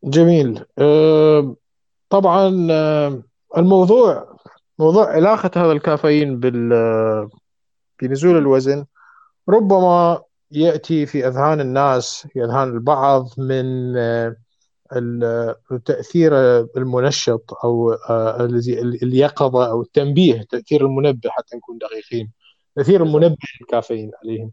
جميل 0.04 0.64
طبعا 2.10 2.48
الموضوع 3.56 4.36
موضوع 4.78 5.12
علاقة 5.12 5.50
هذا 5.64 5.72
الكافيين 5.72 6.40
بال 6.40 6.68
بنزول 8.02 8.36
الوزن 8.38 8.86
ربما 9.48 10.22
يأتي 10.50 11.06
في 11.06 11.26
أذهان 11.26 11.60
الناس 11.60 12.26
في 12.26 12.44
أذهان 12.44 12.68
البعض 12.68 13.28
من 13.38 13.94
آه، 14.92 15.56
التأثير 15.72 16.32
المنشط 16.76 17.54
أو 17.64 17.92
آه، 17.92 18.44
الذي 18.44 18.80
اليقظة 18.80 19.70
أو 19.70 19.82
التنبيه 19.82 20.42
تأثير 20.50 20.86
المنبه 20.86 21.30
حتى 21.30 21.56
نكون 21.56 21.78
دقيقين. 21.78 22.32
تأثير 22.76 23.02
المنبه 23.02 23.36
الكافيين 23.60 24.10
عليهم. 24.24 24.52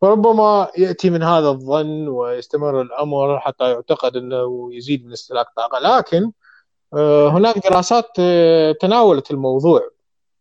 فربما 0.00 0.68
يأتي 0.78 1.10
من 1.10 1.22
هذا 1.22 1.48
الظن 1.48 2.08
ويستمر 2.08 2.82
الأمر 2.82 3.40
حتى 3.40 3.70
يعتقد 3.70 4.16
أنه 4.16 4.70
يزيد 4.74 5.06
من 5.06 5.12
استهلاك 5.12 5.46
الطاقة 5.48 5.78
لكن 5.78 6.32
آه، 6.94 7.28
هناك 7.28 7.58
دراسات 7.58 8.16
تناولت 8.80 9.30
الموضوع. 9.30 9.90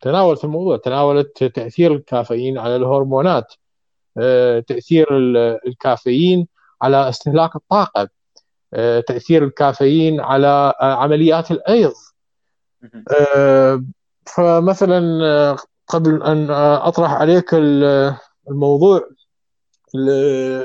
تناولت 0.01 0.43
الموضوع. 0.43 0.77
تناولت 0.77 1.43
تأثير 1.43 1.93
الكافيين 1.93 2.57
على 2.57 2.75
الهرمونات. 2.75 3.53
آه، 4.17 4.59
تأثير 4.59 5.07
الكافيين 5.67 6.47
على 6.81 7.09
استهلاك 7.09 7.55
الطاقة. 7.55 8.01
آه، 8.01 8.09
تأثير 9.07 9.43
الكافيين 9.43 10.21
على 10.21 10.73
آه، 10.81 10.93
عمليات 10.93 11.51
الأيض. 11.51 11.93
فمثلا 14.25 15.57
قبل 15.87 16.23
أن 16.23 16.51
أطرح 16.51 17.11
عليك 17.11 17.53
الموضوع 18.49 19.01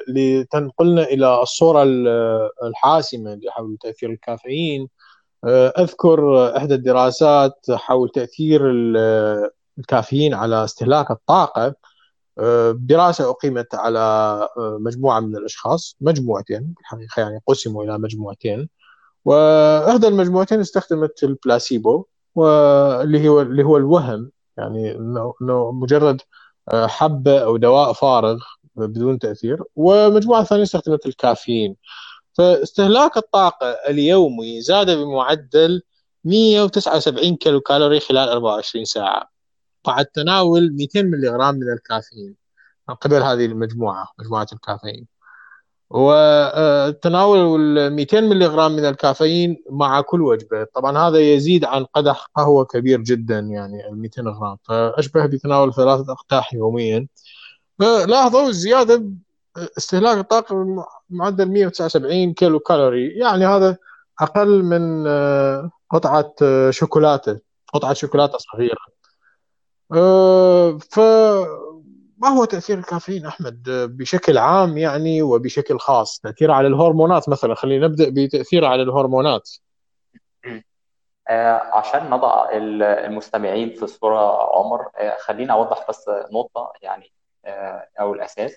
لتنقلنا 0.09 1.03
إلى 1.03 1.43
الصورة 1.43 1.83
الحاسمة 2.65 3.41
حول 3.49 3.77
تأثير 3.81 4.11
الكافيين. 4.11 4.89
أذكر 5.79 6.49
إحدى 6.57 6.75
الدراسات 6.75 7.67
حول 7.71 8.09
تأثير 8.09 8.71
الكافيين 9.79 10.35
على 10.35 10.65
استهلاك 10.65 11.11
الطاقة. 11.11 11.75
دراسة 12.73 13.31
أقيمت 13.31 13.75
على 13.75 13.99
آه، 13.99 14.79
مجموعة 14.81 15.21
من 15.21 15.37
الأشخاص 15.37 15.97
مجموعتين 16.01 16.75
الحقيقة 16.81 17.21
يعني 17.23 17.41
قسموا 17.47 17.85
إلى 17.85 17.99
مجموعتين. 17.99 18.69
وإحدى 19.25 20.09
المجموعتين 20.09 20.61
استخدمت 20.61 21.25
البلاسيبو 21.25 22.07
واللي 22.35 23.29
هو 23.29 23.41
اللي 23.43 23.63
هو 23.65 23.77
الوهم 23.77 24.31
يعني 24.59 24.93
إنه 24.97 25.35
مجرد 25.73 26.21
آه، 26.73 26.87
حبة 26.87 27.39
أو 27.45 27.57
دواء 27.57 27.93
فارغ 27.93 28.39
بدون 28.77 29.19
تأثير. 29.19 29.65
ومجموعة 29.77 30.45
ثانية 30.45 30.63
استخدمت 30.63 31.07
الكافيين. 31.07 31.77
فاستهلاك 32.35 33.17
الطاقة 33.17 33.67
اليومي 33.89 34.61
زاد 34.63 34.91
بمعدل 34.91 35.83
179 36.25 37.37
كيلو 37.37 37.61
كالوري 37.61 38.01
خلال 38.01 38.29
24 38.29 38.85
ساعة. 38.85 39.32
بعد 39.87 40.07
تناول 40.07 40.73
200 40.73 41.03
ملي 41.03 41.31
جرام 41.31 41.55
من 41.55 41.73
الكافيين 41.73 42.35
من 42.89 42.95
قبل 42.95 43.23
هذه 43.23 43.47
المجموعة 43.47 44.09
مجموعة 44.19 44.47
الكافيين. 44.53 45.07
وتناول 45.91 47.79
ال 47.79 47.93
200 47.93 48.21
ملي 48.21 48.49
جرام 48.49 48.73
من 48.73 48.85
الكافيين 48.85 49.65
مع 49.71 50.01
كل 50.01 50.23
وجبة. 50.23 50.65
طبعا 50.75 50.99
هذا 50.99 51.19
يزيد 51.19 51.65
عن 51.65 51.85
قدح 51.85 52.27
قهوة 52.37 52.65
كبير 52.65 53.01
جدا 53.01 53.39
يعني 53.39 53.89
ال 53.89 53.99
200 53.99 54.23
جرام 54.23 54.57
فأشبه 54.63 55.27
بتناول 55.27 55.75
ثلاثة 55.75 56.13
أقداح 56.13 56.55
يوميا. 56.55 57.07
لاحظوا 57.79 58.49
الزيادة 58.49 59.05
استهلاك 59.79 60.19
الطاقة 60.19 60.87
معدل 61.11 61.49
179 61.51 62.35
كيلو 62.35 62.59
كالوري 62.59 63.19
يعني 63.19 63.47
هذا 63.47 63.77
أقل 64.21 64.63
من 64.63 65.07
قطعة 65.91 66.35
شوكولاتة 66.71 67.41
قطعة 67.75 67.93
شوكولاتة 67.93 68.39
صغيرة. 68.39 69.02
فما 70.91 72.29
هو 72.29 72.45
تأثير 72.45 72.79
الكافيين 72.79 73.27
أحمد؟ 73.27 73.63
بشكل 73.69 74.39
عام 74.39 74.79
يعني 74.79 75.23
وبشكل 75.23 75.79
خاص 75.79 76.21
تاثيره 76.21 76.53
على 76.53 76.67
الهرمونات 76.67 77.29
مثلا 77.29 77.55
خلينا 77.55 77.87
نبدأ 77.87 78.09
بتاثيره 78.11 78.67
على 78.67 78.83
الهرمونات. 78.83 79.51
آه 81.29 81.57
عشان 81.73 82.11
نضع 82.11 82.49
المستمعين 82.53 83.71
في 83.75 83.83
الصورة 83.83 84.53
عمر 84.59 84.91
آه 84.97 85.17
خليني 85.21 85.53
أوضح 85.53 85.87
بس 85.89 86.11
نقطة 86.33 86.73
يعني 86.83 87.13
آه 87.45 87.89
أو 88.01 88.15
الأساس. 88.15 88.57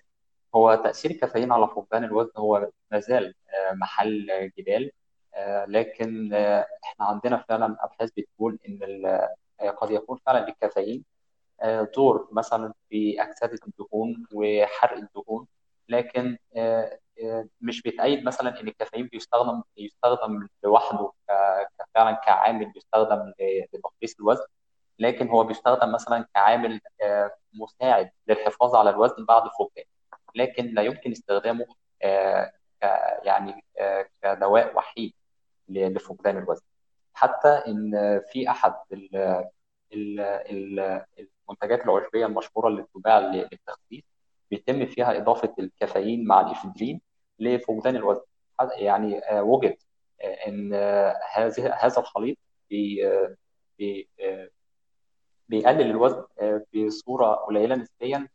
هو 0.55 0.75
تأثير 0.75 1.11
الكافيين 1.11 1.51
على 1.51 1.67
فقدان 1.67 2.03
الوزن 2.03 2.31
هو 2.37 2.69
ما 2.91 2.99
زال 2.99 3.33
آه 3.49 3.73
محل 3.73 4.51
جدال 4.57 4.91
آه 5.33 5.65
لكن 5.65 6.33
آه 6.33 6.67
إحنا 6.83 7.05
عندنا 7.05 7.37
فعلا 7.49 7.77
أبحاث 7.79 8.09
بتقول 8.17 8.59
إن 8.69 9.05
آه، 9.61 9.69
قد 9.69 9.91
يكون 9.91 10.17
فعلا 10.25 10.47
الكافيين 10.47 11.03
دور 11.95 12.29
مثلا 12.31 12.73
في 12.89 13.21
اكسده 13.23 13.59
الدهون 13.67 14.25
وحرق 14.33 14.97
الدهون 14.97 15.47
لكن 15.89 16.37
آه، 16.57 16.99
آه، 17.23 17.47
مش 17.61 17.81
بيتأيد 17.81 18.25
مثلا 18.25 18.61
إن 18.61 18.67
الكافيين 18.67 19.07
بيستخدم 19.07 19.63
يستخدم 19.77 20.47
لوحده 20.63 21.11
فعلا 21.95 22.11
كعامل 22.15 22.71
بيستخدم 22.71 23.33
لتقليص 23.73 24.15
الوزن 24.19 24.45
لكن 24.99 25.27
هو 25.29 25.43
بيستخدم 25.43 25.91
مثلا 25.91 26.27
كعامل 26.33 26.81
آه، 27.03 27.31
مساعد 27.53 28.11
للحفاظ 28.27 28.75
على 28.75 28.89
الوزن 28.89 29.25
بعد 29.25 29.43
الفقدان 29.45 29.85
لكن 30.35 30.65
لا 30.65 30.81
يمكن 30.81 31.11
استخدامه 31.11 31.65
يعني 33.23 33.63
كدواء 34.21 34.77
وحيد 34.77 35.13
لفقدان 35.69 36.37
الوزن. 36.37 36.65
حتى 37.13 37.47
إن 37.49 38.21
في 38.31 38.49
أحد 38.49 38.73
المنتجات 41.49 41.85
العشبيه 41.85 42.25
المشهورة 42.25 42.67
اللي 42.67 42.81
بتباع 42.81 43.19
للتخسيس 43.19 44.03
بيتم 44.51 44.85
فيها 44.85 45.17
إضافة 45.17 45.53
الكافيين 45.59 46.27
مع 46.27 46.41
الافدرين 46.41 47.01
لفقدان 47.39 47.95
الوزن. 47.95 48.21
يعني 48.77 49.19
آه، 49.19 49.43
وجد 49.43 49.77
آه، 50.21 50.47
إن 50.47 50.73
آه، 50.73 51.19
هذه 51.33 51.73
هذا 51.73 51.99
الخليط 51.99 52.37
بي 52.69 53.01
بي 53.77 54.09
بيقلل 55.49 55.81
الوزن 55.89 56.25
بصورة 56.75 57.33
قليلة 57.35 57.75
نسبيا 57.75 58.27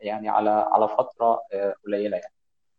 يعني 0.00 0.28
على 0.28 0.50
على 0.50 0.88
فترة 0.88 1.42
قليلة 1.86 2.16
يعني. 2.16 2.34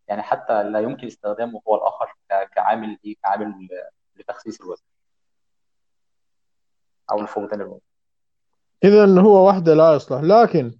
يعني 0.08 0.22
حتى 0.22 0.62
لا 0.62 0.80
يمكن 0.80 1.06
استخدامه 1.06 1.62
هو 1.68 1.74
الآخر 1.76 2.14
كعامل 2.54 2.98
إيه؟ 3.04 3.16
كعامل 3.22 3.68
لتخسيس 4.16 4.60
الوزن 4.60 4.84
أو 7.10 7.20
لفقدان 7.22 7.60
الوزن. 7.60 7.91
اذا 8.84 9.20
هو 9.20 9.48
وحده 9.48 9.74
لا 9.74 9.94
يصلح. 9.94 10.20
لكن 10.22 10.72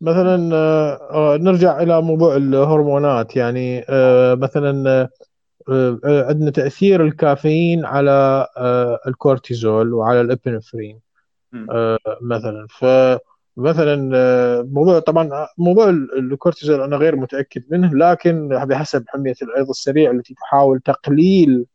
مثلا 0.00 0.54
آه، 0.54 1.34
آه، 1.34 1.36
نرجع 1.36 1.82
إلى 1.82 2.02
موضوع 2.02 2.36
الهرمونات. 2.36 3.36
يعني 3.36 3.84
آه، 3.88 4.34
مثلا 4.34 5.08
عندنا 6.04 6.50
تأثير 6.50 7.04
الكافيين 7.04 7.84
على 7.84 8.46
الكورتيزول 9.06 9.92
وعلى 9.92 10.20
الإبنفرين 10.20 11.00
مثلا. 12.22 12.66
ف 12.70 12.84
مثلا 13.56 13.96
موضوع 14.62 14.98
طبعا 14.98 15.48
موضوع 15.58 15.88
الكورتيزول 15.88 16.80
أنا 16.80 16.96
غير 16.96 17.16
متأكد 17.16 17.64
منه 17.70 17.94
لكن 17.94 18.48
بحسب 18.48 19.04
حمية 19.08 19.34
الأيض 19.42 19.68
السريع 19.68 20.10
التي 20.10 20.34
تحاول 20.34 20.80
تقليل 20.80 21.66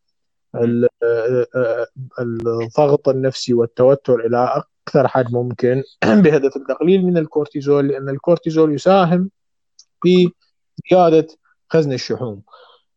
الضغط 2.19 3.09
النفسي 3.09 3.53
والتوتر 3.53 4.25
إلى 4.25 4.63
أكثر 4.87 5.07
حد 5.07 5.33
ممكن 5.33 5.83
بهدف 6.23 6.55
التقليل 6.55 7.05
من 7.05 7.17
الكورتيزول 7.17 7.87
لأن 7.87 8.09
الكورتيزول 8.09 8.73
يساهم 8.73 9.29
في 10.03 10.31
زيادة 10.91 11.27
خزن 11.69 11.93
الشحوم. 11.93 12.41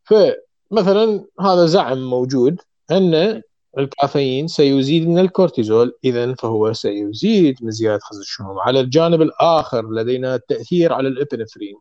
فمثلا 0.04 1.24
هذا 1.40 1.66
زعم 1.66 2.10
موجود 2.10 2.60
أن 2.90 3.42
الكافيين 3.78 4.48
سيزيد 4.48 5.08
من 5.08 5.18
الكورتيزول 5.18 5.98
اذا 6.04 6.34
فهو 6.34 6.72
سيزيد 6.72 7.64
من 7.64 7.70
زيادة 7.70 8.00
خزن 8.02 8.20
الشحوم. 8.20 8.58
على 8.58 8.80
الجانب 8.80 9.22
الآخر 9.22 9.90
لدينا 9.92 10.34
التأثير 10.34 10.92
على 10.92 11.08
الإبنفرين. 11.08 11.76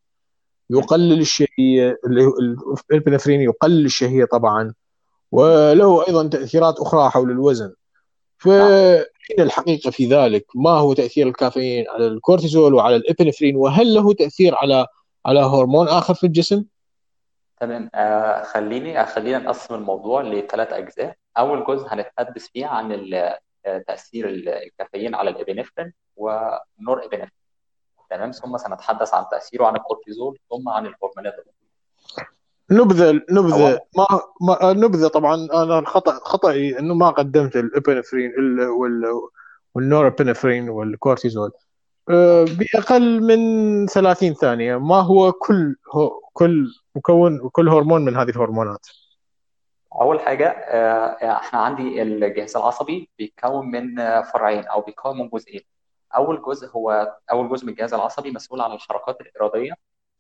يقلل 0.69 1.19
الشهية 1.19 1.99
الإبنفرين 2.91 3.41
يقلل 3.41 3.85
الشهية 3.85 4.25
طبعا 4.25 4.73
وله 5.31 6.07
أيضا 6.07 6.27
تأثيرات 6.27 6.79
أخرى 6.79 7.09
حول 7.09 7.31
الوزن. 7.31 7.73
فأين 8.37 9.05
الحقيقة 9.39 9.91
في 9.91 10.05
ذلك؟ 10.05 10.45
ما 10.55 10.69
هو 10.69 10.93
تأثير 10.93 11.27
الكافيين 11.27 11.85
على 11.89 12.07
الكورتيزول 12.07 12.73
وعلى 12.73 12.95
الإبنفرين؟ 12.95 13.55
وهل 13.55 13.93
له 13.93 14.13
تأثير 14.13 14.55
على 14.55 14.87
على 15.25 15.39
هرمون 15.39 15.87
آخر 15.87 16.13
في 16.13 16.23
الجسم؟ 16.27 16.65
تمام. 17.59 17.89
آه 17.95 18.43
خليني 18.43 19.05
خلينا 19.05 19.37
نقسم 19.37 19.75
الموضوع 19.75 20.21
لثلاث 20.21 20.73
أجزاء. 20.73 21.15
أول 21.37 21.65
جزء 21.65 21.87
هنتحدث 21.89 22.47
فيه 22.47 22.65
عن 22.65 23.13
آه، 23.65 23.77
تأثير 23.87 24.29
الكافيين 24.29 25.15
على 25.15 25.29
الإبنفرين 25.29 25.93
ونور 26.15 27.05
إبنفرين. 27.05 27.31
تمام. 28.09 28.31
ثم 28.31 28.57
سنتحدث 28.57 29.13
عن 29.13 29.25
تأثيره 29.31 29.65
على 29.65 29.77
الكورتيزول 29.77 30.37
ثم 30.49 30.69
عن 30.69 30.85
الهرمونات. 30.85 31.35
نبذة 32.73 33.21
نبذة 33.31 33.79
ما, 33.97 34.07
ما 34.41 34.73
نبذة 34.73 35.07
طبعا. 35.07 35.35
أنا 35.35 35.79
الخطا 35.79 36.11
خطأي 36.11 36.79
إنه 36.79 36.93
ما 36.93 37.09
قدمت 37.09 37.55
الأبنفرين 37.55 38.31
والنورأبنفرين 39.75 40.69
والكورتيزول. 40.69 41.51
أه، 42.09 42.45
بأقل 42.45 43.21
من 43.23 43.85
30 43.85 44.33
ثانية. 44.33 44.77
ما 44.77 45.01
هو 45.01 45.31
كل 45.31 45.75
هو 45.91 46.19
كل 46.33 46.67
مكون 46.95 47.41
وكل 47.41 47.69
هرمون 47.69 48.05
من 48.05 48.15
هذه 48.15 48.29
الهرمونات؟ 48.29 48.87
أول 50.01 50.19
حاجة 50.19 50.47
أه، 50.47 51.37
إحنا 51.37 51.59
عندي 51.59 52.01
الجهاز 52.01 52.57
العصبي 52.57 53.09
بيتكون 53.17 53.71
من 53.71 54.21
فرعين 54.21 54.65
أو 54.65 54.81
بيتكون 54.81 55.17
من 55.17 55.29
جزئين. 55.29 55.61
أول 56.15 56.41
جزء 56.47 56.69
هو 56.69 57.17
أول 57.31 57.49
جزء 57.49 57.65
من 57.65 57.71
الجهاز 57.71 57.93
العصبي 57.93 58.31
مسؤول 58.31 58.61
عن 58.61 58.71
الحركات 58.71 59.21
الإرادية. 59.21 59.73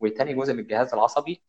وتاني 0.03 0.33
جزء 0.33 0.53
من 0.53 0.59
الجهاز 0.59 0.93
العصبي 0.93 1.41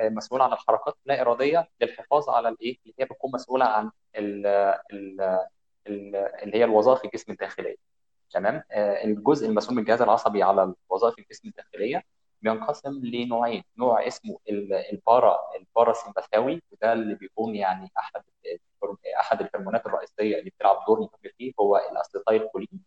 مسؤول 0.00 0.40
عن 0.42 0.52
الحركات 0.52 0.94
اللا 1.06 1.20
إرادية 1.20 1.68
للحفاظ 1.80 2.30
على 2.30 2.48
الايه 2.48 2.78
اللي 2.82 2.94
هي 2.98 3.04
بتكون 3.04 3.30
مسؤولة 3.34 3.64
عن 3.64 3.90
ال 4.16 4.46
ال 4.92 5.20
ال 5.86 6.16
اللي 6.16 6.56
هي 6.58 6.64
الوظائف 6.64 7.04
الجسم 7.04 7.32
الداخلية. 7.32 7.76
تمام؟ 8.30 8.62
آه، 8.70 9.04
الجزء 9.04 9.46
المسؤول 9.48 9.76
من 9.76 9.82
الجهاز 9.82 10.02
العصبي 10.02 10.42
على 10.42 10.74
وظائف 10.88 11.18
الجسم 11.18 11.48
الداخلية 11.48 12.02
بينقسم 12.42 12.90
لنوعين. 13.04 13.62
نوع 13.78 14.06
اسمه 14.06 14.38
البارا 14.92 15.38
البارا 15.60 15.92
سمباثاوي 15.92 16.62
وده 16.72 16.92
اللي 16.92 17.14
بيكون 17.14 17.54
يعني 17.56 17.90
أحد 17.98 18.22
أحد 19.20 19.40
الهرمونات 19.40 19.86
الرئيسية 19.86 20.38
اللي 20.38 20.50
بتلعب 20.50 20.84
دور 20.86 21.00
مهم 21.00 21.32
فيه 21.38 21.52
هو 21.60 21.76
الاستيتايل 21.92 22.48
كولين 22.52 22.80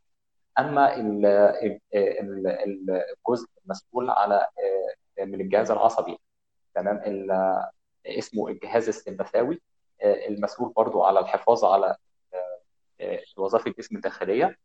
أما 0.60 0.96
الجزء 1.94 3.48
المسؤول 3.66 4.10
على 4.10 4.36
آه، 4.36 5.03
من 5.20 5.42
الجهاز 5.42 5.72
العصبي. 5.72 6.18
تمام؟ 6.76 7.02
اسمه 8.06 8.48
الجهاز 8.48 8.88
السمبثاوي 8.88 9.62
آه، 10.02 10.28
المسؤول 10.28 10.74
برضو 10.76 11.04
على 11.04 11.20
الحفاظ 11.20 11.66
على 11.66 11.96
آه، 12.34 12.60
آه، 13.02 13.20
وظائف 13.38 13.68
الجسم 13.68 13.96
الداخلية. 13.96 14.58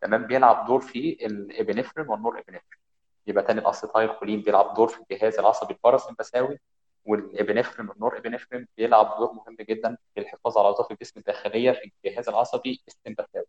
تمام؟ 0.00 0.26
بيلعب 0.26 0.66
دور 0.66 0.80
في 0.80 1.26
الإبنفرين 1.26 2.08
والنور 2.08 2.32
إبنفرين. 2.38 2.80
يبقى 3.26 3.44
تاني 3.44 3.60
الاسيتايل 3.60 4.12
كولين 4.12 4.40
بيلعب 4.40 4.74
دور 4.74 4.88
في 4.88 5.00
الجهاز 5.00 5.38
العصبي 5.38 5.74
الباراسمبثاوي 5.74 6.58
والإبنفرين 7.04 7.88
والنور 7.88 8.18
إبنفرين. 8.18 8.68
بيلعب 8.76 9.18
دور 9.18 9.32
مهم 9.32 9.56
جدا 9.60 9.96
في 10.14 10.20
الحفاظ 10.20 10.58
على 10.58 10.68
وظائف 10.68 10.90
الجسم 10.90 11.20
الداخلية 11.20 11.72
في 11.72 11.92
الجهاز 12.04 12.28
العصبي 12.28 12.82
السمبثاوي 12.88 13.46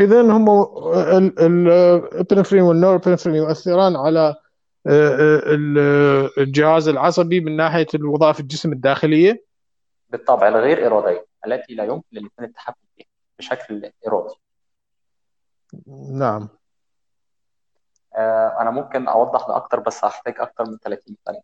اذا 0.00 0.20
هم 0.22 0.48
الابنفرين 1.38 2.62
والنور 2.62 2.94
إبنفرين 2.94 3.36
يؤثران 3.36 3.96
على 3.96 4.36
الجهاز 6.38 6.88
العصبي 6.88 7.40
من 7.40 7.56
ناحية 7.56 7.86
الوظائف 7.94 8.40
الجسم 8.40 8.72
الداخلية. 8.72 9.44
بالطبع 10.10 10.48
الغير 10.48 10.86
اراديه 10.86 11.26
التي 11.46 11.74
لا 11.74 11.84
يمكن 11.84 12.06
للإنسان 12.12 12.44
التحكم 12.44 12.80
فيها 12.96 13.06
بشكل 13.38 13.92
إرادي. 14.06 14.34
نعم. 16.10 16.48
آه، 18.14 18.60
أنا 18.60 18.70
ممكن 18.70 19.08
أوضح 19.08 19.46
ده 19.48 19.56
أكتر 19.56 19.80
بس 19.80 20.04
هحتاج 20.04 20.34
أكتر 20.38 20.64
من 20.64 20.78
30 20.78 21.16
ثانية. 21.26 21.40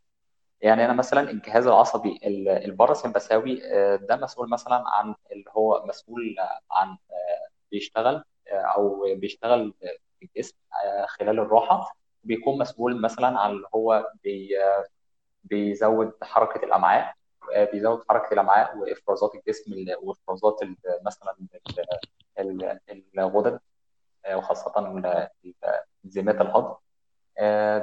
يعني 0.60 0.84
أنا 0.84 0.92
مثلا 0.92 1.30
الجهاز 1.30 1.66
العصبي 1.66 2.20
الباراسمبثاوي 2.64 3.60
آه، 3.64 3.96
ده 3.96 4.16
مسؤول 4.16 4.50
مثلا 4.50 4.84
عن 4.86 5.14
اللي 5.32 5.50
هو 5.56 5.84
مسؤول 5.86 6.36
عن 6.70 6.88
آه، 6.88 7.48
بيشتغل 7.70 8.24
أو 8.48 9.14
بيشتغل 9.14 9.74
في 10.20 10.24
الجسم 10.24 10.56
خلال 11.06 11.38
الراحة. 11.38 11.96
بيكون 12.26 12.58
مسؤول 12.58 13.00
مثلا 13.00 13.40
عن 13.40 13.50
اللي 13.50 13.68
هو 13.74 14.10
بي 14.24 14.58
بيزود 15.44 16.12
حركة 16.22 16.64
الأمعاء 16.64 17.14
بيزود 17.72 18.04
حركة 18.08 18.34
الأمعاء 18.34 18.76
وإفرازات 18.78 19.34
الجسم 19.34 19.72
وإفرازات 20.02 20.58
مثلا 21.06 21.36
الغدد 23.18 23.60
وخاصة 24.34 25.02
انزيمات 26.04 26.40
الهضم. 26.40 26.74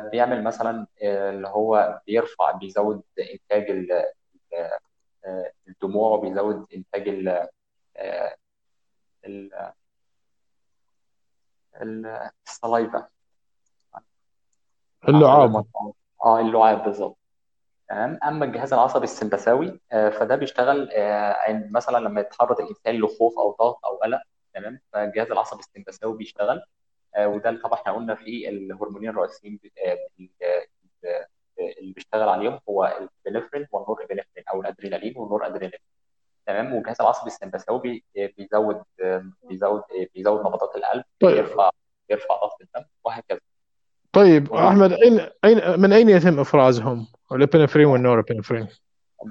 بيعمل 0.10 0.44
مثلا 0.44 0.88
اللي 1.02 1.48
هو 1.48 2.02
بيرفع 2.08 2.52
بيزود 2.52 3.04
إنتاج 3.34 3.88
الدموع 5.68 6.12
وبيزود 6.12 6.68
إنتاج 6.74 7.08
السلايفا 12.48 13.08
اللعاب 15.10 15.66
آه 16.26 16.40
اللعاب 16.40 16.84
بالظبط. 16.84 17.18
تمام؟ 17.90 18.20
أما 18.24 18.46
الجهاز 18.46 18.74
العصبي 18.74 19.04
السمبثاوي 19.04 19.80
آه 19.92 20.10
فده 20.10 20.36
بيشتغل 20.36 20.90
آه 20.92 21.34
عند 21.48 21.72
مثلا 21.72 21.98
لما 21.98 22.22
يتعرض 22.22 22.62
الإنسان 22.62 22.96
لخوف 23.02 23.40
أو 23.40 23.52
ضغط 23.60 23.86
أو 23.86 23.96
قلق 23.96 24.22
تمام؟ 24.54 24.80
فالجهاز 24.94 25.32
العصبي 25.32 25.60
السمبثاوي 25.60 26.18
بيشتغل 26.18 26.64
آه 27.16 27.28
وده 27.28 27.50
اللي 27.50 27.62
طبعا 27.62 27.80
إحنا 27.80 27.94
قلنا 27.94 28.16
فيه 28.16 28.50
الهرمونين 28.50 29.10
الرئيسيين 29.10 29.60
اللي 31.60 31.94
بيشتغل 31.94 32.30
عليهم 32.30 32.60
هو 32.70 33.08
البنفرين 33.26 33.68
والنور 33.72 34.04
ابنفرين 34.04 34.44
أو 34.54 34.62
الأدرينالين 34.62 35.18
والنور 35.18 35.46
أدرينالين. 35.48 35.80
تمام؟ 36.46 36.74
والجهاز 36.74 37.02
العصبي 37.02 37.28
السمبثاوي 37.28 38.04
بيزود 38.16 38.84
بيزود 39.44 39.84
بيزود 40.16 40.40
نبضات 40.40 40.76
القلب 40.76 41.04
طيب. 41.22 41.32
بيرفع 41.36 41.70
بيرفع 42.10 42.36
ضغط 42.36 42.62
الدم 42.62 42.86
وهكذا. 43.04 43.40
طيب 44.14 44.54
أحمد 44.54 44.94
أين 44.94 45.28
أين 45.46 45.80
من 45.80 45.94
أين 45.94 46.10
يتم 46.10 46.40
إفرازهم؟ 46.40 47.08
الإبنفرين 47.32 47.86
والنورابنفرين 47.86 48.68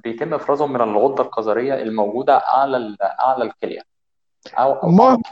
بيتم 0.04 0.34
إفرازهم 0.34 0.72
من 0.72 0.80
الغدة 0.80 1.22
القذرية 1.22 1.74
الموجودة 1.74 2.36
اعلى 2.36 2.96
اعلى 3.02 3.44
الكلية. 3.44 3.80
أو, 4.58 4.90
ما 4.90 5.22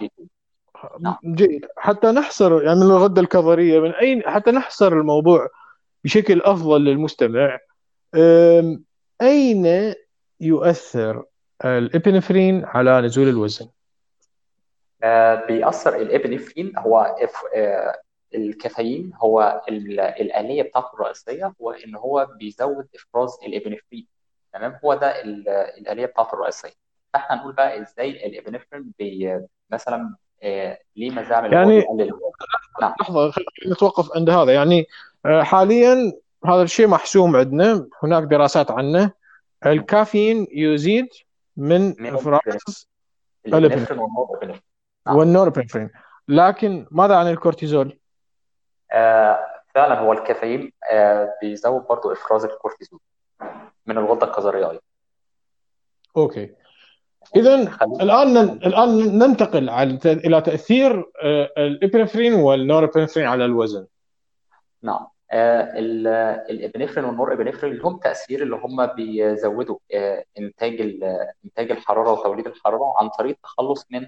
نعم. 1.01 1.17
جيد 1.25 1.67
حتى 1.77 2.07
نحصر 2.07 2.63
يعني 2.63 2.81
من 2.81 2.87
الغدة 2.87 3.21
الكظريه 3.21 3.81
من 3.81 3.91
أين 3.91 4.23
حتى 4.27 4.51
نحصر 4.51 4.93
الموضوع 4.93 5.49
بشكل 6.05 6.41
أفضل 6.43 6.85
للمستمع. 6.85 7.59
أين 9.23 9.95
يؤثر 10.41 11.25
الإبنفرين 11.65 12.65
على 12.65 13.01
نزول 13.01 13.29
الوزن؟ 13.29 13.69
آه، 15.03 15.47
بيأثر 15.47 15.97
الإبنفرين 15.97 16.73
هو 16.79 17.17
الكافيين 18.35 19.13
هو 19.23 19.63
الآلية 19.69 20.63
بتاعته 20.63 20.95
الرئيسية 20.95 21.55
هو 21.63 21.71
إن 21.71 21.95
هو 21.97 22.29
بيزود 22.39 22.87
إفراز 22.95 23.39
الإبنفرين 23.47 24.07
تمام؟ 24.53 24.79
هو 24.85 24.95
ده 24.95 25.23
الآلية 25.79 26.07
بتاعته 26.07 26.35
الرئيسية. 26.35 26.73
فإحنا 27.13 27.37
هنقول 27.37 27.53
بقى 27.53 27.83
إزاي 27.83 28.27
الإبنفرين 28.27 28.93
بي 28.99 29.41
مثلا 29.71 30.17
آه، 30.43 30.79
ليه 30.97 31.11
مزاعم 31.11 31.53
يعني 31.53 31.85
نعم. 32.81 32.95
لحظة 33.01 33.31
خلينا 33.31 33.75
نتوقف 33.75 34.17
عند 34.17 34.31
هذا. 34.31 34.53
يعني 34.53 34.87
آه، 35.27 35.43
حاليا 35.43 36.13
هذا 36.47 36.63
الشيء 36.63 36.87
محسوم 36.87 37.37
عندنا 37.37 37.89
هناك 38.03 38.23
دراسات 38.23 38.71
عنه. 38.71 39.13
الكافيين 39.67 40.47
يزيد 40.53 41.09
من 41.57 42.07
إفراز 42.07 42.89
الابنفرين 43.47 44.07
والنوربنفرين 45.09 45.91
لكن 46.29 46.87
ماذا 46.91 47.17
عن 47.17 47.29
الكورتيزول؟ 47.29 48.00
آه 48.93 49.39
فعلا 49.75 49.99
هو 49.99 50.13
الكافيين 50.13 50.73
آه 50.91 51.35
بيزود 51.43 51.83
برضو 51.83 52.13
إفراز 52.13 52.45
الكورتيزول 52.45 53.01
من 53.87 53.99
الغدة 53.99 54.27
الكظريه 54.27 54.71
أيضا 54.71 54.83
okay 56.17 56.55
اذا 57.37 57.55
الآن 58.01 58.37
الآن 58.37 59.19
ننتقل 59.19 59.71
على 59.71 59.99
إلى 60.05 60.41
تأثير 60.41 61.11
آه، 61.23 61.51
الإبنفرين 61.59 62.35
والنوربنفرين 62.35 63.27
على 63.27 63.45
الوزن. 63.45 63.87
نعم. 64.83 65.07
الإبنفرين 66.51 67.05
والنور 67.05 67.33
ابنفرين 67.33 67.75
لهم 67.75 67.99
تأثير 67.99 68.43
اللي 68.43 68.57
هم 68.57 68.87
بيزودوا 68.87 69.79
إنتاج 70.39 70.81
إنتاج 71.45 71.71
الحرارة 71.71 72.13
وتوليد 72.13 72.47
الحرارة 72.47 72.95
عن 72.99 73.09
طريق 73.09 73.37
التخلص 73.37 73.87
من 73.91 74.07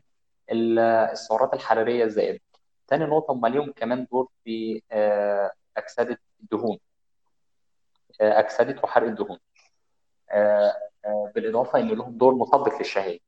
السعرات 0.51 1.55
الحرارية 1.55 2.05
الزائدة. 2.05 2.41
ثاني 2.89 3.05
نقطة 3.05 3.33
هم 3.33 3.47
ليهم 3.47 3.73
كمان 3.73 4.07
دور 4.13 4.29
في 4.45 4.83
آه 4.93 5.51
أكسدة 5.77 6.19
الدهون. 6.43 6.79
آه 8.21 8.39
أكسدة 8.41 8.81
وحرق 8.85 9.07
الدهون. 9.09 9.39
آه 10.31 10.73
بالإضافة 11.35 11.79
إن 11.79 11.89
لهم 11.89 12.19
دور 12.19 12.35
مثبط 12.35 12.79
للشهية. 12.79 13.19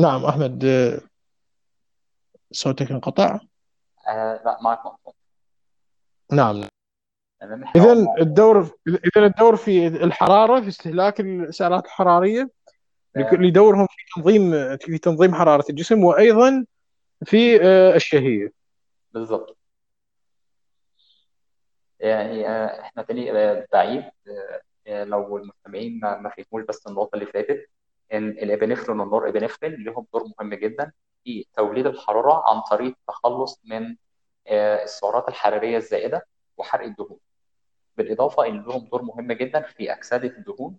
نعم 0.00 0.24
أحمد 0.24 0.64
صوتك 2.52 2.90
انقطع 2.90 3.40
آه 4.08 4.42
لا 4.44 4.58
معك 4.62 4.86
مقطوع 4.86 5.14
نعم 6.32 6.68
اذا 7.76 7.92
الدور 8.20 8.70
اذا 8.88 9.26
الدور 9.26 9.56
في 9.56 9.86
الحرارة 9.86 10.60
في 10.60 10.68
استهلاك 10.68 11.20
السعرات 11.20 11.84
الحرارية. 11.84 12.50
لدورهم 13.16 13.86
في 13.86 13.96
تنظيم 14.16 14.76
في 14.76 14.98
تنظيم 14.98 15.34
حرارة 15.34 15.64
الجسم 15.70 16.04
وأيضا 16.04 16.64
في 17.24 17.62
آه، 17.62 17.94
الشهية. 17.96 18.52
بالضبط. 19.12 19.56
يعني 22.00 22.48
آه، 22.48 22.80
إحنا 22.80 23.02
تاني 23.02 23.32
بعيد 23.72 24.04
لو 24.86 25.36
المستمعين 25.36 26.00
ما 26.00 26.32
فهموش 26.36 26.64
بس 26.68 26.86
النقطة 26.86 27.14
اللي 27.14 27.26
فاتت 27.26 27.68
إن 28.12 28.28
الابنفرين 28.28 29.00
والنور 29.00 29.28
ابنفرين 29.28 29.84
لهم 29.84 30.06
دور 30.12 30.24
مهم 30.38 30.54
جدا 30.54 30.92
في 31.24 31.46
توليد 31.56 31.86
الحرارة 31.86 32.42
عن 32.50 32.60
طريق 32.70 32.94
التخلص 33.00 33.60
من 33.64 33.96
آه، 34.48 34.82
السعرات 34.82 35.28
الحرارية 35.28 35.76
الزائدة 35.76 36.26
وحرق 36.56 36.84
الدهون. 36.84 37.18
بالإضافة 37.96 38.46
إن 38.46 38.62
لهم 38.62 38.88
دور 38.92 39.02
مهم 39.02 39.32
جدا 39.32 39.60
في 39.60 39.92
أكسدة 39.92 40.28
الدهون 40.28 40.78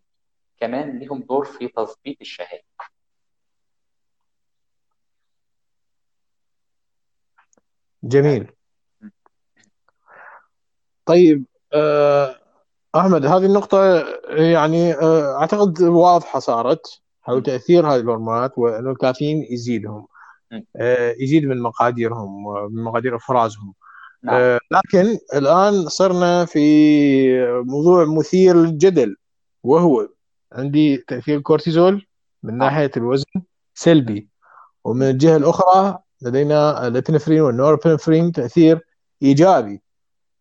كمان 0.60 1.00
لهم 1.00 1.22
دور 1.22 1.46
في 1.46 1.68
تظبيط 1.68 2.18
الشهيه 2.22 2.62
جميل. 8.04 8.52
طيب 11.06 11.46
آه، 11.74 12.36
أحمد 12.96 13.26
هذه 13.26 13.46
النقطة 13.46 14.06
يعني 14.30 14.94
آه، 14.94 15.40
أعتقد 15.42 15.82
واضحة 15.82 16.40
صارت 16.40 17.02
حول 17.22 17.44
تأثير 17.44 17.88
هذه 17.88 18.00
الهرمونات 18.00 18.58
وأنه 18.58 18.92
الكافيين 18.92 19.48
يزيدهم 19.50 20.08
آه، 20.76 21.16
يزيد 21.20 21.46
من 21.46 21.62
مقاديرهم 21.62 22.44
من 22.74 22.84
مقادير 22.84 23.16
أفرازهم. 23.16 23.74
نعم. 24.24 24.60
لكن 24.72 25.18
الآن 25.36 25.90
صرنا 25.90 26.46
في 26.46 26.62
موضوع 27.66 28.06
مثير 28.06 28.56
للجدل 28.56 29.16
وهو 29.64 30.08
عندي 30.54 30.98
تأثير 30.98 31.38
الكورتيزول 31.38 32.08
من 32.44 32.58
نعم. 32.58 32.70
ناحية 32.70 32.92
الوزن 32.98 33.42
سلبي 33.74 34.30
ومن 34.84 35.10
الجهة 35.10 35.38
الأخرى 35.38 36.00
لدينا 36.22 36.88
الابنفرين 36.88 37.42
والنوربنفرين 37.42 38.32
تأثير 38.32 38.80
إيجابي. 39.24 39.82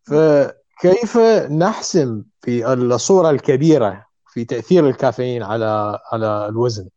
فكيف 0.03 1.17
نحسم 1.51 2.23
في 2.41 2.73
الصورة 2.73 3.29
الكبيرة 3.29 4.05
في 4.27 4.45
تأثير 4.45 4.89
الكافيين 4.89 5.43
على 5.43 5.99
على 6.11 6.47
الوزن؟ 6.47 6.89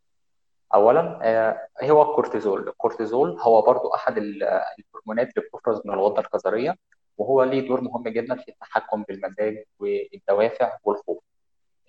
اولا 0.75 1.19
آه، 1.23 1.59
هو 1.83 2.03
الكورتيزول 2.03 2.69
الكورتيزول 2.69 3.41
هو 3.41 3.63
برضو 3.63 3.89
أحد 3.95 4.19
الهرمونات 4.19 5.37
اللي 5.37 5.49
بتفرز 5.49 5.81
من 5.85 5.95
الغدة 5.95 6.21
الكظريه 6.21 6.77
وهو 7.19 7.43
ليه 7.43 7.69
دور 7.69 7.81
مهم 7.81 8.09
جدا 8.09 8.37
في 8.37 8.49
التحكم 8.49 9.05
بالمزاج 9.09 9.65
والدوافع 9.79 10.73
والخوف. 10.85 11.19
آه، 11.19 11.28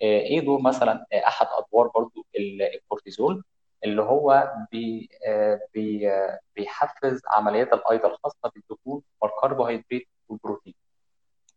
إيه 0.02 0.40
دور 0.40 0.60
مثلا؟ 0.62 1.06
آه، 1.12 1.26
أحد 1.26 1.46
أدوار 1.50 1.88
برضو 1.88 2.26
الكورتيزول 2.36 3.44
اللي 3.84 4.02
هو 4.02 4.52
بي 4.72 5.08
بي 5.74 6.10
بيحفز 6.56 7.22
عمليات 7.26 7.72
الايض 7.72 8.04
الخاصة 8.06 8.52
بالدهون 8.54 9.02
والكربوهيدرات 9.20 10.02
والبروتين. 10.28 10.74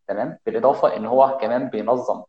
تمام؟ 0.08 0.38
بالإضافة 0.46 0.96
إن 0.98 1.06
هو 1.06 1.38
كمان 1.42 1.70
بينظم 1.70 2.24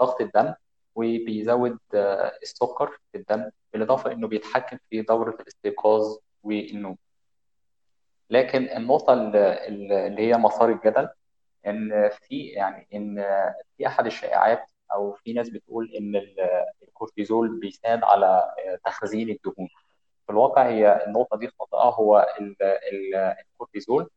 ضغط 0.00 0.20
الدم 0.20 0.54
وبيزود 0.94 1.78
آه، 1.94 2.32
السكر 2.42 2.98
في 3.12 3.18
الدم 3.18 3.50
بالإضافة 3.72 4.12
إنه 4.12 4.28
بيتحكم 4.28 4.78
في 4.90 5.02
دورة 5.02 5.36
الاستيقاظ 5.40 6.16
والنوم. 6.42 6.96
لكن 8.30 8.64
النقطة 8.64 9.12
اللي 9.12 10.28
هي 10.28 10.36
مسار 10.36 10.68
الجدل 10.70 11.08
إن 11.66 12.08
في 12.08 12.46
يعني 12.46 12.88
إن 12.94 13.24
في 13.76 13.86
أحد 13.86 14.06
الشائعات 14.06 14.69
أو 14.94 15.12
في 15.12 15.32
ناس 15.32 15.48
بتقول 15.50 15.92
إن 15.94 16.22
الكورتيزول 16.82 17.60
بيساعد 17.60 18.04
على 18.04 18.54
تخزين 18.84 19.30
الدهون. 19.30 19.68
في 20.26 20.32
الواقع 20.32 20.66
هي 20.68 21.04
النقطة 21.06 21.36
دي 21.38 21.48
خاطئة. 21.58 21.78
هو 21.90 22.26
الكورتيزول 23.42 24.10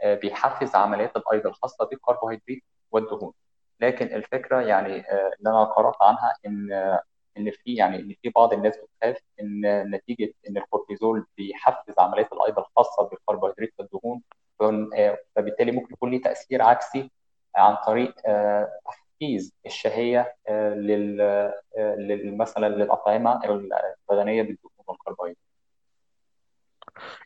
آه، 0.00 0.14
بيحفز 0.14 0.74
عمليات 0.76 1.16
الأيض 1.16 1.46
الخاصة 1.46 1.84
بالكربوهيدرات 1.86 2.58
والدهون. 2.92 3.32
لكن 3.80 4.06
الفكرة 4.06 4.60
يعني 4.60 4.96
آه، 5.12 5.30
اللي 5.38 5.50
أنا 5.50 5.64
قرأت 5.64 5.94
عنها 6.02 6.34
إن 6.46 6.72
آه، 6.72 7.02
إن 7.38 7.50
في 7.50 7.74
يعني 7.74 7.96
إن 8.00 8.14
في 8.22 8.28
بعض 8.28 8.52
الناس 8.52 8.76
بتخاف 8.78 9.16
إن 9.40 9.90
نتيجة 9.94 10.34
إن 10.48 10.56
الكورتيزول 10.56 11.26
بيحفز 11.36 11.94
عمليات 11.98 12.32
الأيض 12.32 12.58
الخاصة 12.58 13.02
بالكربوهيدرات 13.08 13.72
والدهون. 13.78 14.22
فبالتالي 15.36 15.72
ممكن 15.72 15.94
يكون 15.94 16.10
ليه 16.10 16.22
تأثير 16.22 16.62
عكسي 16.62 17.10
عن 17.56 17.76
طريق 17.86 18.14
تحفيز 19.20 19.52
الشهية 19.66 20.34
لل 20.48 22.36
مثلا 22.36 22.68
للأطعمة 22.68 23.40
الغنيه 24.10 24.42
بالدهون 24.42 24.72
والكربوهيدرات. 24.86 25.36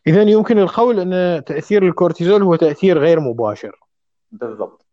اذا 0.06 0.22
يمكن 0.22 0.58
القول 0.58 1.00
أن 1.00 1.44
تأثير 1.44 1.82
الكورتيزول 1.82 2.42
هو 2.42 2.56
تأثير 2.56 2.98
غير 2.98 3.20
مباشر. 3.20 3.80
بالضبط. 4.32 4.86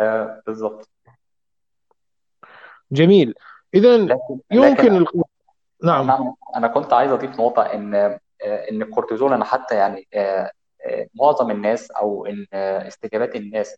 آه 0.00 0.42
بالضبط. 0.46 0.90
جميل. 2.92 3.34
اذا 3.74 3.94
يمكن 4.50 5.02
لكن 5.02 5.22
نعم. 5.84 6.10
أنا 6.10 6.34
أنا 6.56 6.68
كنت 6.68 6.92
عايز 6.92 7.12
أضيف 7.12 7.30
نقطة 7.40 7.62
إن 7.62 7.94
آه، 7.94 8.20
إن 8.70 8.82
الكورتيزول 8.82 9.32
أنا 9.32 9.44
حتى 9.44 9.74
يعني 9.74 10.08
آه، 10.14 10.18
آه، 10.18 10.50
معظم 11.14 11.50
الناس 11.50 11.90
أو 11.90 12.26
إن 12.26 12.46
استجابات 12.54 13.36
الناس 13.36 13.76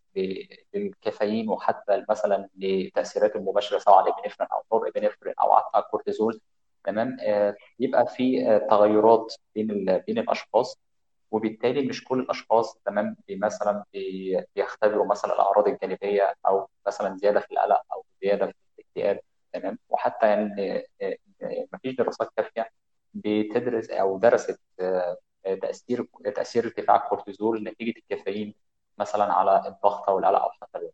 للكافيين 0.74 1.48
وحتى 1.50 2.04
مثلا 2.10 2.48
للتاثيرات 2.56 3.36
المباشرة 3.36 3.78
سواء 3.78 3.96
على 3.98 4.10
الابنفرين 4.10 4.48
أو 4.52 4.62
نور 4.72 4.88
ابنفرين 4.88 5.34
أو 5.42 5.52
على 5.52 5.84
الكورتيزول 5.84 6.40
تمام؟ 6.84 7.16
بيبقى 7.78 8.06
في 8.06 8.44
تغيرات 8.70 9.34
بين 9.54 9.98
بين 10.06 10.18
الأشخاص 10.18 10.78
وبالتالي 11.30 11.88
مش 11.88 12.04
كل 12.04 12.20
الأشخاص 12.20 12.78
تمام؟ 12.84 13.16
مثلا 13.30 13.84
بيختبروا 14.56 15.06
مثلا 15.06 15.34
الأعراض 15.34 15.68
الجانبية 15.68 16.34
أو 16.46 16.68
مثلا 16.86 17.16
زيادة 17.16 17.40
في 17.40 17.50
القلق 17.52 17.82
أو 17.92 18.04
زيادة 18.22 18.46
في 18.46 18.54
الاكتئاب 18.78 19.20
تمام؟ 19.52 19.78
وحتى 19.88 20.26
يعني 20.26 20.84
ما 21.72 21.78
فيش 21.82 21.94
دراسات 21.94 22.28
كافية 22.36 22.70
بتدرس 23.14 23.90
أو 23.90 24.18
درست 24.18 24.60
آه، 24.80 25.16
تأثير 25.54 26.06
تأثير 26.36 26.64
ارتفاع 26.64 26.96
الكورتيزول 27.04 27.62
نتيجة 27.64 27.94
الكافيين 27.98 28.54
مثلا 28.98 29.32
على 29.32 29.62
الضغط 29.66 30.08
أو 30.08 30.18
القلق 30.18 30.42
أو 30.42 30.50
حتى. 30.50 30.90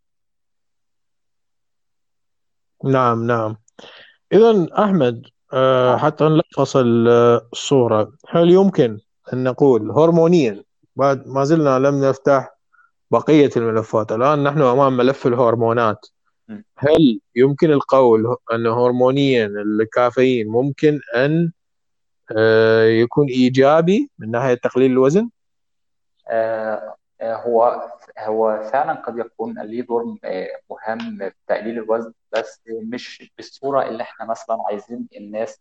نعم 2.84 3.26
نعم 3.26 3.56
اذا 4.32 4.68
أحمد 4.78 5.26
آه، 5.52 5.90
نعم 5.90 5.98
حتى 5.98 6.24
نلخص 6.24 6.76
ال- 6.76 7.08
الصورة 7.52 8.12
هل 8.28 8.50
يمكن 8.50 9.00
أن 9.32 9.44
نقول 9.44 9.90
هرمونيا 9.90 10.64
بعد 10.96 11.26
ما 11.28 11.44
زلنا 11.44 11.78
لم 11.78 12.04
نفتح 12.04 12.56
بقية 13.10 13.50
الملفات 13.56 14.12
الآن 14.12 14.42
نحن 14.42 14.62
أمام 14.62 14.96
ملف 14.96 15.26
الهرمونات. 15.26 16.06
هل 16.78 17.20
يمكن 17.36 17.70
القول 17.72 18.36
أن 18.52 18.66
هرمونيا 18.66 19.46
الكافيين 19.46 20.48
ممكن 20.48 21.00
أن 21.16 21.32
آه، 21.42 21.52
يكون 23.02 23.28
إيجابي 23.28 24.10
من 24.18 24.30
ناحية 24.30 24.54
تقليل 24.54 24.90
الوزن؟ 24.90 25.30
آه، 26.28 26.96
آه، 27.20 27.34
هو 27.36 27.90
هو 28.18 28.62
فعلا 28.72 28.92
قد 28.92 29.18
يكون 29.18 29.58
ليه 29.62 29.82
دور 29.82 30.18
آه، 30.24 30.48
مهم 30.70 31.18
في 31.18 31.34
تقليل 31.46 31.78
الوزن 31.78 32.12
بس 32.32 32.62
مش 32.68 33.32
بالصورة 33.36 33.82
اللي 33.88 34.02
إحنا 34.02 34.26
مثلا 34.26 34.58
عايزين 34.66 35.08
الناس 35.16 35.60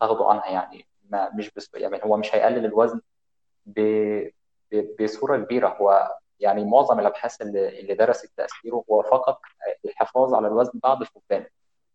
تاخدوا 0.00 0.30
عنها 0.30 0.46
يعني 0.50 0.86
ما 1.10 1.30
مش 1.34 1.50
بس 1.56 1.70
يعني 1.74 2.00
هو 2.04 2.16
مش 2.16 2.34
هيقلل 2.34 2.64
الوزن 2.64 3.00
ب- 3.66 4.28
ب- 4.72 5.02
بصورة 5.02 5.36
كبيرة 5.38 5.68
هو 5.68 6.12
يعني 6.40 6.64
معظم 6.64 7.00
الأبحاث 7.00 7.42
اللي 7.42 7.80
اللي 7.80 7.94
درست 7.94 8.32
تأثيره 8.36 8.84
هو 8.90 9.02
فقط 9.02 9.40
الحفاظ 9.84 10.34
على 10.34 10.48
الوزن 10.48 10.72
بعد 10.84 11.04
فقدانه 11.04 11.46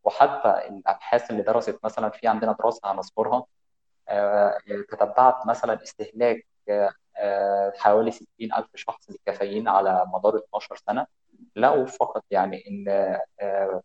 وحتى 0.03 0.67
الأبحاث 0.69 1.31
اللي 1.31 1.43
درست 1.43 1.79
مثلا 1.83 2.09
في 2.09 2.27
عندنا 2.27 2.51
دراسة 2.59 2.91
هنذكرها 2.91 3.37
آه، 3.37 3.45
تتبعت 4.91 5.47
مثلا 5.47 5.83
استهلاك 5.83 6.45
آه، 6.69 6.91
آه، 7.17 7.73
حوالي 7.77 8.11
60 8.11 8.53
ألف 8.53 8.67
شخص 8.75 9.09
للكافيين 9.09 9.67
على 9.67 10.05
مدار 10.13 10.37
12 10.37 10.75
سنة. 10.87 11.07
لقوا 11.55 11.85
فقط 11.85 12.23
يعني 12.31 12.63
إن 12.67 12.85
آه، 12.89 13.21
آه، 13.41 13.81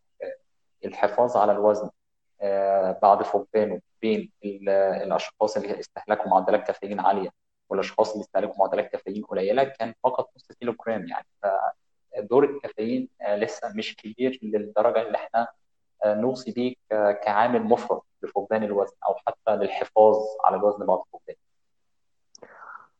الحفاظ 0.85 1.37
على 1.37 1.53
الوزن 1.53 1.91
آه، 2.41 2.99
بعد 3.03 3.23
فقدانه 3.23 3.81
بين 4.03 4.33
ال- 4.45 4.69
الأشخاص 4.69 5.57
اللي 5.57 5.81
استهلكوا 5.81 6.31
معدلات 6.31 6.67
كافيين 6.67 7.01
عالية 7.01 7.31
والأشخاص 7.71 8.13
اللي 8.13 8.23
استهلكوا 8.25 8.55
معدلات 8.59 8.93
كافيين 8.93 9.25
قليلة 9.25 9.65
كان 9.65 9.95
فقط 10.05 10.31
نص 10.37 10.53
كيلو 10.61 10.75
جرام 10.87 11.09
يعني. 11.09 11.27
فدور 12.17 12.45
الكافيين 12.45 13.09
آه، 13.23 13.37
لسه 13.37 13.73
مش 13.77 13.97
كبير 13.97 14.39
للدرجة 14.43 15.03
اللي 15.03 15.17
إحنا 15.19 15.41
آه، 15.43 15.49
نوصي 16.07 16.51
بيه 16.53 16.75
ك- 16.91 17.21
كعامل 17.25 17.63
مفرط 17.63 18.05
لفقدان 18.23 18.65
الوزن 18.65 18.95
أو 19.09 19.15
حتى 19.27 19.57
للحفاظ 19.57 20.17
على 20.45 20.57
الوزن 20.57 20.87
بعد 20.87 20.99
فقدانه. 21.13 21.39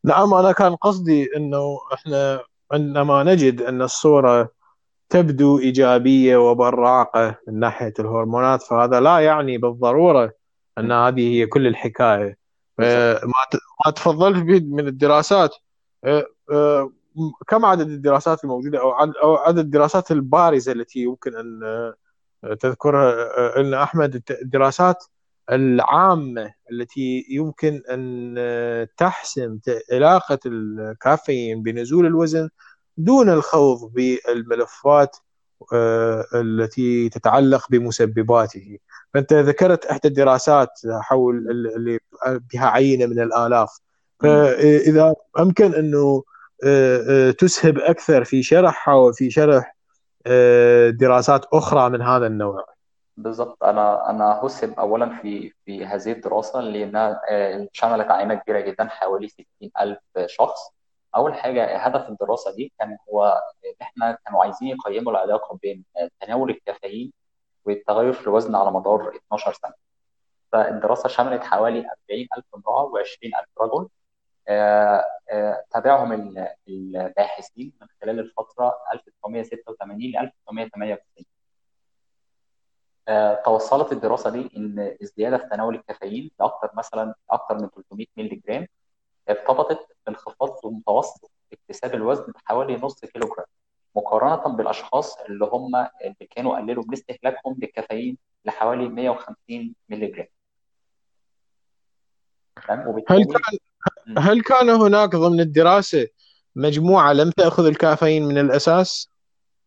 نعم 0.03 0.33
أنا 0.33 0.51
كان 0.51 0.75
قصدي 0.75 1.29
أنه 1.37 1.79
إحنا 1.93 2.43
عندما 2.71 3.23
نجد 3.23 3.61
أن 3.61 3.81
الصورة 3.81 4.49
تبدو 5.09 5.59
إيجابية 5.59 6.37
وبراقة 6.37 7.35
من 7.47 7.59
ناحية 7.59 7.93
الهرمونات 7.99 8.61
فهذا 8.63 8.99
لا 8.99 9.19
يعني 9.19 9.57
بالضرورة 9.57 10.31
أن 10.77 10.87
م، 10.87 10.91
هذه 10.91 11.33
هي 11.35 11.45
كل 11.45 11.67
بالظبط 12.77 12.97
آه، 12.97 13.21
ما 13.85 13.91
تفضلت 13.91 14.43
به 14.43 14.59
من 14.59 14.87
الدراسات. 14.87 15.55
آه، 16.03 16.25
آه، 16.51 16.91
كم 17.47 17.65
عدد 17.65 17.87
الدراسات 17.89 18.43
الموجودة 18.43 18.79
أو 18.81 19.35
عدد 19.35 19.57
الدراسات 19.59 20.11
البارزة 20.11 20.71
التي 20.71 20.99
يمكن 20.99 21.31
آه، 21.63 21.93
تذكرها 22.59 23.11
آه، 23.37 23.59
أن 23.61 23.73
أحمد 23.73 24.23
الدراسات 24.31 25.03
العامة 25.51 26.53
التي 26.71 27.25
يمكن 27.29 27.81
أن 27.89 28.35
آه، 28.37 28.87
تحسم 28.97 29.59
علاقة 29.91 30.39
الكافيين 30.45 31.63
بنزول 31.63 32.05
الوزن 32.05 32.49
دون 32.97 33.29
الخوض 33.29 33.93
بالملفات 33.93 35.17
آه، 35.73 36.25
التي 36.35 37.09
تتعلق 37.09 37.65
بمسبباته. 37.69 38.77
فأنت 39.13 39.33
ذكرت 39.33 39.85
إحدى 39.85 40.07
الدراسات 40.07 40.69
حول 41.01 41.51
اللي 41.75 41.99
بها 42.53 42.65
عينة 42.65 43.05
من 43.05 43.19
أمكن 45.39 45.73
أنه 45.73 46.23
آه، 46.63 47.03
آه، 47.09 47.31
تسهب 47.31 47.77
أكثر 47.79 48.23
في 48.23 48.43
شرحها 48.43 48.93
وفي 48.95 49.31
شرح 49.31 49.65
آه، 49.65 49.78
دراسات 50.89 51.45
أخرى 51.53 51.89
من 51.89 52.01
هذا 52.01 52.27
النوع. 52.27 52.65
بالظبط 53.17 53.63
أنا 53.63 54.09
أنا 54.09 54.39
هسهم 54.43 54.73
اولا 54.73 55.21
في 55.21 55.53
في 55.65 55.85
هذه 55.85 56.11
الدراسة 56.11 56.61
لانها 56.61 57.21
آه، 57.31 57.67
شملت 57.73 58.11
عينه 58.11 58.35
كبيرة 58.35 58.59
جدا 58.59 58.87
حوالي 58.89 59.27
60 59.27 59.45
ألف 59.81 59.99
شخص. 60.25 60.59
أول 61.15 61.33
حاجة 61.33 61.77
هدف 61.77 62.09
الدراسة 62.09 62.55
دي 62.55 62.73
كان 62.79 62.97
هو 63.09 63.41
إحنا 63.81 64.17
كانوا 64.25 64.43
عايزين 64.43 64.67
يقيموا 64.67 65.11
العلاقة 65.11 65.59
بين 65.61 65.85
آه، 65.97 66.09
تناول 66.21 66.49
الكافيين 66.49 67.13
والتغير 67.65 68.13
في 68.13 68.27
الوزن 68.27 68.55
على 68.55 68.71
مدار 68.71 69.15
12 69.15 69.53
سنة. 69.53 69.73
فالدراسة 70.51 71.09
شملت 71.09 71.43
حوالي 71.43 71.79
40 71.79 72.27
ألف 72.37 72.45
امرأة 72.55 72.91
و20 72.91 73.39
ألف 73.39 73.49
رجل. 73.61 73.73
آه، 73.73 73.87
آه، 73.87 73.98
تابعهم 75.71 76.11
ال- 76.13 76.47
الباحثين 76.67 77.73
من 77.81 77.87
خلال 78.01 78.19
الفترة 78.19 78.73
1986 78.93 80.11
ل 80.11 80.17
1998 80.17 81.25
آه، 83.07 83.41
توصلت 83.45 83.91
الدراسة 83.91 84.29
دي 84.29 84.49
إن 84.57 84.95
الزياده 85.01 85.37
في 85.37 85.43
تناول 85.49 85.75
الكافيين 85.75 86.31
لاكثر 86.39 86.69
مثلا 86.73 87.15
أكثر 87.31 87.55
من 87.61 87.69
300 87.69 88.05
مللي 88.17 88.35
جرام 88.47 88.67
ارتبطت 89.29 89.87
بانخفاض 90.05 90.55
في 90.61 90.67
متوسط 90.67 91.31
اكتساب 91.53 91.93
الوزن 91.95 92.23
بحوالي 92.31 92.75
نص 92.75 93.05
كيلو 93.05 93.27
جرام 93.27 93.45
مقارنة 93.95 94.55
بالأشخاص 94.55 95.17
اللي 95.19 95.45
هم 95.45 95.75
اللي 95.75 96.27
كانوا 96.29 96.57
قللوا 96.57 96.83
من 96.87 96.93
استهلاكهم 96.93 97.55
للكافيين 97.59 98.17
لحوالي 98.45 98.89
150 98.89 99.75
مللي 99.89 100.07
جرام 100.07 100.27
تمام 102.67 102.87
وبالتالي. 102.87 103.23
هل 104.17 104.41
كان 104.41 104.69
هناك 104.69 105.15
ضمن 105.15 105.39
الدراسة 105.39 106.07
مجموعة 106.55 107.13
لم 107.13 107.31
تأخذ 107.31 107.65
الكافيين 107.65 108.25
من 108.25 108.37
الأساس؟ 108.37 109.09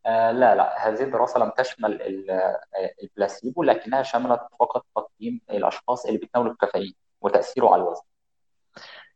آه 0.06 0.32
لا 0.32 0.54
لا. 0.54 0.88
هذه 0.88 1.02
الدراسة 1.02 1.40
لم 1.40 1.52
تشمل 1.58 2.02
آه، 2.30 2.60
البلاسيبو 3.02 3.62
لكنها 3.62 4.02
شملت 4.02 4.40
فقط 4.60 4.86
تقييم 4.96 5.40
الأشخاص 5.50 6.06
اللي 6.06 6.18
بيتناولوا 6.18 6.52
الكافيين 6.52 6.94
وتأثيره 7.20 7.72
على 7.72 7.82
الوزن. 7.82 8.02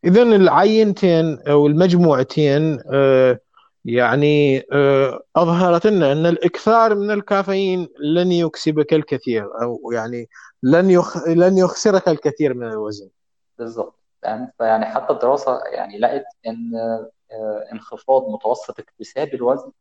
إذا 0.05 0.23
العينتين 0.23 1.39
أو 1.49 1.67
المجموعتين 1.67 2.81
آه، 2.93 3.39
يعني 3.85 4.67
آه، 4.73 5.21
أظهرت 5.37 5.87
لنا 5.87 6.13
أن 6.13 6.27
الإكثار 6.27 6.95
من 6.95 7.11
الكافيين 7.11 7.89
لن 8.01 8.33
يكسبك 8.33 8.95
الكثير 8.95 9.63
أو 9.63 9.91
يعني 9.93 10.29
لن 10.63 10.91
يخ... 10.91 11.29
لن 11.29 11.59
يخسرك 11.59 12.09
الكثير 12.09 12.55
من 12.55 12.67
الوزن. 12.67 13.09
بالظبط 13.59 14.06
تمام 14.27 14.53
فيعني 14.59 14.87
حتى 14.87 15.13
الدراسة 15.13 15.65
يعني 15.65 15.99
لقت 15.99 16.25
إن 16.47 16.77
آه، 17.33 17.69
انخفاض 17.73 18.29
متوسط 18.31 18.81
اكتساب 18.81 19.35
الوزن 19.35 19.73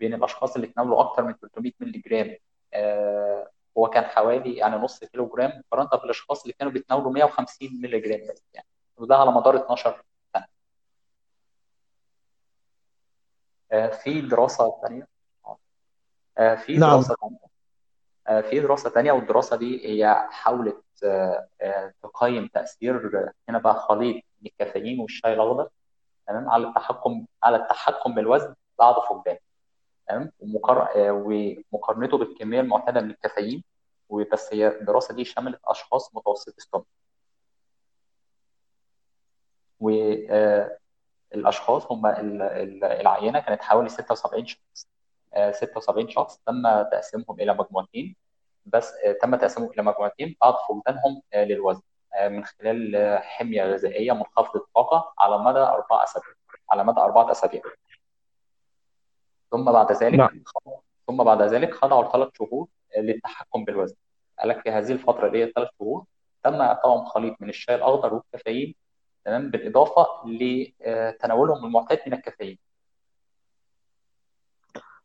بين 0.00 0.14
الأشخاص 0.14 0.54
اللي 0.54 0.66
تناولوا 0.66 1.00
أكثر 1.00 1.22
من 1.24 1.34
300 1.34 1.72
مللي 1.80 1.98
جرام. 1.98 2.36
آه، 2.74 3.50
هو 3.78 3.86
كان 3.90 4.04
حوالي 4.04 4.56
يعني 4.56 4.76
نص 4.76 5.04
كيلو 5.04 5.26
جرام 5.26 5.62
مقارنة 5.72 6.02
بالأشخاص 6.02 6.42
اللي 6.42 6.52
كانوا 6.58 6.72
بيتناولوا 6.72 7.12
150 7.12 7.80
مللي 7.82 8.00
جرام 8.00 8.20
بس 8.30 8.44
يعني. 8.54 8.66
وده 8.96 9.16
على 9.16 9.30
مدار 9.32 9.56
12 9.56 10.04
سنة. 10.34 10.46
آه، 13.72 13.88
في 13.90 14.20
دراسة 14.20 14.80
ثانية 14.82 15.08
آه، 16.38 16.54
في 16.54 16.76
نعم. 16.76 16.90
دراسة 16.90 17.14
ثانية 17.20 17.38
آه، 17.44 17.49
في 18.50 18.60
دراسة 18.60 18.90
تانية 18.90 19.12
والدراسة 19.12 19.56
دي 19.56 19.86
هي 19.88 20.26
حاولت 20.30 20.84
آه، 21.04 21.48
آه، 21.60 21.94
تقيم 22.02 22.46
تأثير 22.54 23.18
آه، 23.18 23.32
هنا 23.48 23.58
بقى 23.58 23.74
خليط 23.74 24.14
من 24.40 24.46
الكافيين 24.46 25.00
والشاي 25.00 25.32
الأخضر 25.34 25.68
تمام؟ 26.26 26.48
على 26.50 26.66
التحكم 26.68 27.26
على 27.42 27.56
التحكم 27.56 28.14
بالوزن 28.14 28.54
بعد 28.78 28.94
فقدان 28.94 29.38
تمام؟ 30.08 30.32
ومقار... 30.40 30.82
آه، 30.96 31.12
ومقارنته 31.72 32.18
بالكمية 32.18 32.60
المعتادة 32.60 33.00
من 33.00 33.10
الكافيين 33.10 33.64
وبس 34.08 34.54
هي 34.54 34.68
الدراسة 34.80 35.14
دي 35.14 35.24
شملت 35.24 35.60
أشخاص 35.64 36.14
متوسطي 36.14 36.56
السن 36.58 36.82
والاشخاص 41.32 41.92
هم 41.92 42.06
ال- 42.06 42.42
ال- 42.42 42.84
العينة 42.84 43.40
كانت 43.40 43.62
حوالي 43.62 43.88
76 43.88 44.46
شخص. 44.46 44.60
آه، 44.86 44.89
76 45.50 46.08
شخص 46.08 46.38
تم 46.46 46.82
تقسيمهم 46.82 47.40
إلى 47.40 47.54
مجموعتين. 47.54 48.16
بس 48.66 48.92
آه، 49.06 49.12
تم 49.12 49.34
تقسيمهم 49.34 49.70
إلى 49.70 49.82
مجموعتين. 49.82 50.36
بعد 50.40 50.54
فقدانهم 50.54 51.22
آه، 51.34 51.44
للوزن. 51.44 51.82
آه، 52.14 52.28
من 52.28 52.44
خلال 52.44 52.96
آه، 52.96 53.18
حمية 53.18 53.64
غذائية 53.64 54.12
منخفضه 54.12 54.60
الطاقة 54.60 55.12
على 55.18 55.38
مدى 55.38 55.58
أربع 55.58 56.04
أسابيع. 56.04 56.34
على 56.70 56.84
مدى 56.84 57.00
أربعة 57.00 57.30
أسابيع. 57.30 57.62
ثم 59.50 59.72
بعد 59.72 59.92
نعم. 60.02 60.28
ذلك 60.28 60.48
ثم 61.06 61.24
بعد 61.24 61.42
ذلك 61.42 61.74
خضعوا 61.74 62.12
ثلاث 62.12 62.28
شهور 62.38 62.68
للتحكم 62.98 63.64
بالوزن. 63.64 63.96
قال 64.38 64.48
لك 64.48 64.60
في 64.60 64.70
هذه 64.70 64.92
الفترة 64.92 65.26
اللي 65.26 65.44
هي 65.44 65.52
ثلاث 65.52 65.68
شهور 65.78 66.04
تم 66.44 66.54
إعطائهم 66.54 67.04
خليط 67.04 67.36
من 67.40 67.48
الشاي 67.48 67.74
الأخضر 67.74 68.14
والكافيين 68.14 68.74
تمام 69.24 69.50
بالإضافة 69.50 70.06
لتناولهم 70.26 71.64
المعتاد 71.64 72.00
من 72.06 72.12
الكافيين. 72.12 72.58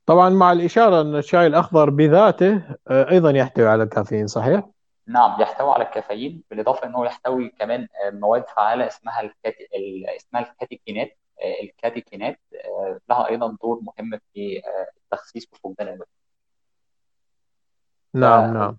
طبعا 0.06 0.30
مع 0.30 0.52
الإشارة 0.52 1.02
أن 1.02 1.16
الشاي 1.16 1.48
الأخضر 1.48 1.90
بذاته 1.90 2.62
آه، 2.88 3.12
أيضا 3.12 3.32
يحتوي 3.32 3.68
على 3.68 3.84
الكافيين 3.84 4.28
صحيح؟ 4.28 4.64
نعم 5.08 5.42
يحتوي 5.42 5.72
على 5.74 5.84
الكافيين 5.84 6.44
بالإضافة 6.50 6.88
إنه 6.88 7.06
يحتوي 7.06 7.50
كمان 7.50 7.82
آه، 7.82 8.10
مواد 8.10 8.46
فعالة 8.48 8.88
اسمها 8.88 9.22
الكاتي... 9.22 9.68
اسمها 10.18 10.42
الكاتيكينات 10.42 11.18
آه، 11.42 11.64
الكاتيكينات 11.64 12.40
لها 13.10 13.30
أيضا 13.30 13.58
دور 13.62 13.82
مهم 13.82 14.20
في 14.34 14.62
التخسيس 15.04 15.48
وفقدان 15.54 15.88
الوزن 15.88 16.06
نعم 18.14 18.54
نعم. 18.54 18.78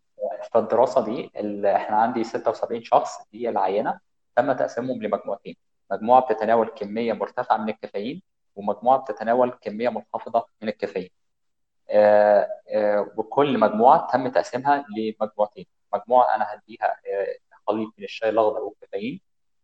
فالدراسة 0.52 1.04
دي 1.04 1.30
اللي 1.36 1.76
إحنا 1.76 1.96
عندي 1.96 2.24
76 2.24 2.82
شخص 2.82 3.18
دي 3.32 3.48
العينة 3.48 4.00
تم 4.36 4.52
تقسيمهم 4.52 5.02
لمجموعتين. 5.02 5.56
مجموعة 5.90 6.20
بتتناول 6.20 6.68
كمية 6.68 7.12
مرتفعة 7.12 7.56
من 7.56 7.68
الكافيين 7.68 8.22
ومجموعة 8.56 8.98
بتتناول 8.98 9.50
كمية 9.50 9.88
منخفضة 9.88 10.46
من 10.62 10.68
الكافيين. 10.68 11.10
وكل 13.16 13.58
مجموعة 13.58 14.10
تم 14.12 14.28
تقسيمها 14.28 14.84
لمجموعتين. 14.96 15.66
مجموعة 15.94 16.34
أنا 16.36 16.54
هديها 16.54 16.86
آه، 16.86 17.36
خليط 17.66 17.92
من 17.98 18.04
الشاي 18.04 18.28
الأخضر 18.28 18.60
والكافيين 18.60 19.20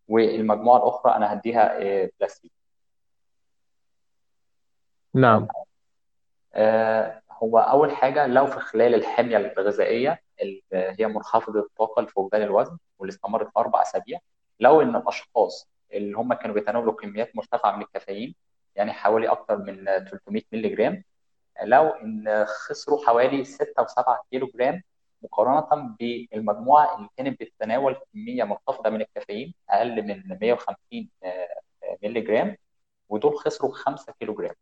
والمجموعة 0.08 0.76
الأخرى 0.78 1.16
أنا 1.16 1.32
هديها 1.32 1.82
آه، 1.82 2.10
بلاستيك. 2.20 2.52
نعم. 5.14 5.48
آه، 6.54 7.22
هو 7.32 7.58
أول 7.58 7.92
حاجة 7.92 8.26
لو 8.26 8.46
في 8.46 8.58
خلال 8.60 8.94
الحمية 8.94 9.36
الغذائية 9.36 10.22
اللي 10.42 10.62
هي 10.72 11.06
منخفضة 11.06 11.60
الطاقة 11.60 12.02
لفقدان 12.02 12.42
الوزن 12.42 12.78
واللي 12.98 13.12
استمرت 13.12 13.50
أربع 13.56 13.82
أسابيع 13.82 14.18
لو 14.60 14.80
إن 14.82 14.96
الأشخاص 14.96 15.68
اللي 15.92 16.16
هم 16.16 16.34
كانوا 16.34 16.54
بيتناولوا 16.54 16.92
كميات 16.92 17.36
مرتفعة 17.36 17.76
من 17.76 17.82
الكافيين 17.82 18.34
يعني 18.76 18.92
حوالي 18.92 19.28
أكثر 19.28 19.58
من 19.58 19.84
300 19.84 20.42
مللي 20.52 20.68
جرام. 20.68 21.04
لو 21.62 21.88
إن 21.88 22.44
خسروا 22.44 23.06
حوالي 23.06 23.44
6 23.44 23.82
و7 23.82 24.04
كيلو 24.30 24.50
جرام 24.54 24.82
مقارنة 25.22 25.96
بالمجموعة 26.00 26.96
اللي 26.96 27.08
كانت 27.16 27.40
بتتناول 27.40 27.96
كمية 28.12 28.44
منخفضه 28.44 28.90
من 28.90 29.00
الكافيين 29.00 29.54
أقل 29.70 30.02
من 30.02 30.38
150 30.40 31.08
مللي 32.02 32.20
جرام 32.20 32.56
ودول 33.08 33.38
خسروا 33.38 33.72
5 33.72 34.12
كيلو 34.20 34.34
جرام 34.34 34.54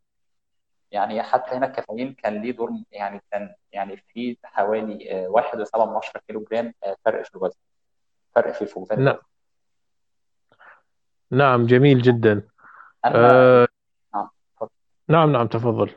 يعني 0.90 1.22
حتى 1.22 1.54
هنا 1.54 1.66
الكافيين 1.66 2.14
كان 2.14 2.42
ليه 2.42 2.52
دور 2.52 2.70
يعني 2.92 3.22
كان 3.30 3.54
يعني 3.72 3.96
في 3.96 4.36
حوالي 4.44 5.28
1.7 5.28 6.18
كيلو 6.26 6.44
جرام 6.52 6.74
فرق 7.04 7.22
في 7.22 7.34
الوزن 7.34 7.58
فرق 8.34 8.52
في 8.52 8.62
الفقدان 8.62 9.04
نعم. 9.04 9.18
نعم 11.30 11.66
جميل 11.66 12.02
جدا. 12.02 12.48
أما 13.06 13.30
أه... 13.30 13.68
نعم 15.10 15.32
نعم 15.32 15.46
تفضل. 15.46 15.90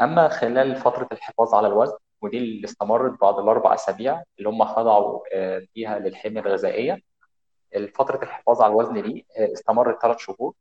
أما 0.00 0.28
خلال 0.28 0.76
فترة 0.76 1.08
الحفاظ 1.12 1.54
على 1.54 1.66
الوزن 1.66 1.96
ودي 2.22 2.38
اللي 2.38 2.64
استمرت 2.64 3.20
بعد 3.20 3.38
الأربع 3.38 3.74
أسابيع 3.74 4.22
اللي 4.38 4.48
هم 4.48 4.64
خضعوا 4.64 5.20
آه، 5.32 5.62
فيها 5.74 5.98
للحمية 5.98 6.40
الغذائية. 6.40 7.02
فترة 7.94 8.22
الحفاظ 8.22 8.62
على 8.62 8.70
الوزن 8.70 9.02
دي 9.02 9.26
آه، 9.38 9.52
استمرت 9.52 10.02
ثلاث 10.02 10.18
شهور. 10.18 10.54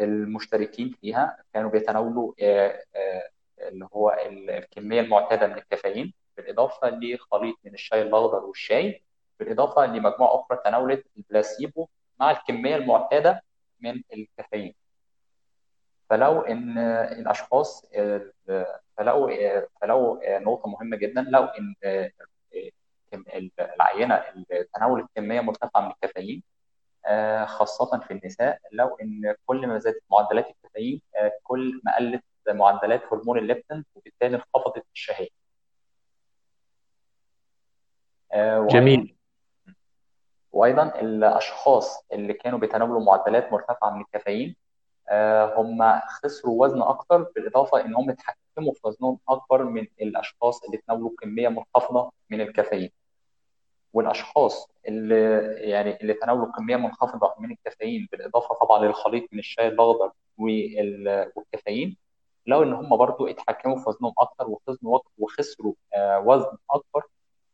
المشتركين 0.00 0.94
فيها 1.00 1.36
كانوا 1.54 1.70
بيتناولوا 1.70 2.32
آه، 2.40 2.82
اللي 3.60 3.88
هو 3.94 4.16
الكمية 4.26 5.00
المعتادة 5.00 5.46
من 5.46 5.54
الكافيين 5.54 6.12
بالإضافة 6.36 6.90
لخليط 6.90 7.56
من 7.64 7.74
الشاي 7.74 8.02
الأخضر 8.02 8.44
والشاي 8.44 9.02
بالإضافة 9.40 9.86
لمجموعة 9.86 10.34
أخرى 10.40 10.58
تناولت 10.64 11.06
البلاسيبو 11.16 11.88
مع 12.20 12.30
الكمية 12.30 12.76
المعتادة 12.76 13.42
من 13.80 14.02
الكافيين. 14.12 14.74
فلو 16.10 16.40
إن 16.40 16.78
الأشخاص 16.78 17.86
فلو 18.96 19.30
فلو 19.80 20.20
نقطة 20.26 20.68
مهمة 20.68 20.96
جدا 20.96 21.20
لو 21.28 21.44
إن 21.44 21.74
العينة 23.60 24.24
تناول 24.74 25.00
الكمية 25.00 25.40
مرتفعة 25.40 25.80
من 25.80 25.90
الكافيين 25.90 26.42
خاصة 27.46 27.98
في 28.00 28.10
النساء 28.10 28.58
لو 28.72 28.96
إن 29.02 29.34
كل 29.46 29.66
ما 29.66 29.78
زادت 29.78 30.02
معدلات 30.10 30.46
الكافيين 30.50 31.00
كل 31.42 31.80
ما 31.84 31.96
قلت 31.96 32.24
معدلات 32.48 33.02
هرمون 33.12 33.38
الليبتين 33.38 33.84
وبالتالي 33.94 34.36
انخفضت 34.36 34.84
الشهية. 34.94 35.28
جميل. 38.68 39.16
وأيضا 40.52 41.00
الأشخاص 41.00 42.04
اللي 42.12 42.32
كانوا 42.32 42.58
بيتناولوا 42.58 43.00
معدلات 43.04 43.52
مرتفعة 43.52 43.90
من 43.90 44.00
الكافيين 44.00 44.48
آه، 44.48 44.65
هم 45.56 46.00
خسروا 46.08 46.64
وزن 46.64 46.82
أكتر 46.82 47.22
بالإضافة 47.22 47.80
إن 47.80 47.94
هم 47.94 48.10
اتحكموا 48.10 48.72
في 48.72 48.80
وزنهم 48.84 49.18
أكبر 49.28 49.64
من 49.64 49.86
الأشخاص 50.02 50.64
اللي 50.64 50.76
تناولوا 50.76 51.10
كمية 51.20 51.48
منخفضة 51.48 52.12
من 52.30 52.40
الكافيين. 52.40 52.90
والأشخاص 53.92 54.70
اللي 54.88 55.40
يعني 55.70 56.00
اللي 56.00 56.14
تناولوا 56.14 56.52
كمية 56.52 56.76
منخفضة 56.76 57.34
من 57.38 57.50
الكافيين 57.50 58.08
بالإضافة 58.12 58.54
طبعا 58.54 58.84
للخليط 58.84 59.28
من 59.32 59.38
الشاي 59.38 59.68
الأخضر 59.68 60.12
والكافيين 60.38 61.96
لو 62.46 62.62
إن 62.62 62.72
هم 62.72 62.96
برضو 62.96 63.26
اتحكموا 63.26 63.76
في 63.76 63.88
وزنهم 63.88 64.12
أكتر 64.18 64.46
وخسروا 64.48 65.00
وخسروا 65.18 65.74
آه، 65.94 66.18
وزن 66.20 66.58
أكبر 66.70 67.02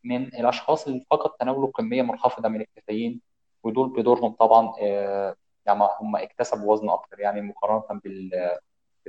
من 0.04 0.24
الأشخاص 0.26 0.86
اللي 0.86 1.04
فقط 1.10 1.36
تناولوا 1.40 1.72
كمية 1.72 2.02
منخفضة 2.02 2.48
من 2.48 2.60
الكافيين 2.60 3.20
ودول 3.62 3.88
بدورهم 3.88 4.32
طبعا 4.32 4.72
آه، 4.82 5.36
يعني 5.66 5.88
هم 6.00 6.16
اكتسبوا 6.16 6.72
وزن 6.72 6.90
أكتر 6.90 7.20
يعني 7.20 7.40
مقارنة 7.40 8.00
بال 8.04 8.30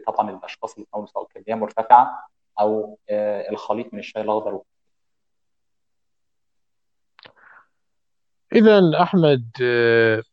طبعا 0.08 0.30
الأشخاص 0.30 0.74
اللي 0.74 0.88
تناولوا 0.92 1.10
سواء 1.12 1.28
كمية 1.28 1.56
مرتفعة 1.56 2.28
أو 2.60 3.00
آه، 3.10 3.50
الخليط 3.50 3.94
من 3.94 4.00
الشاي 4.00 4.22
الأخضر. 4.22 4.62
إذا 8.54 8.82
أحمد 9.02 9.50
آه، 9.64 10.24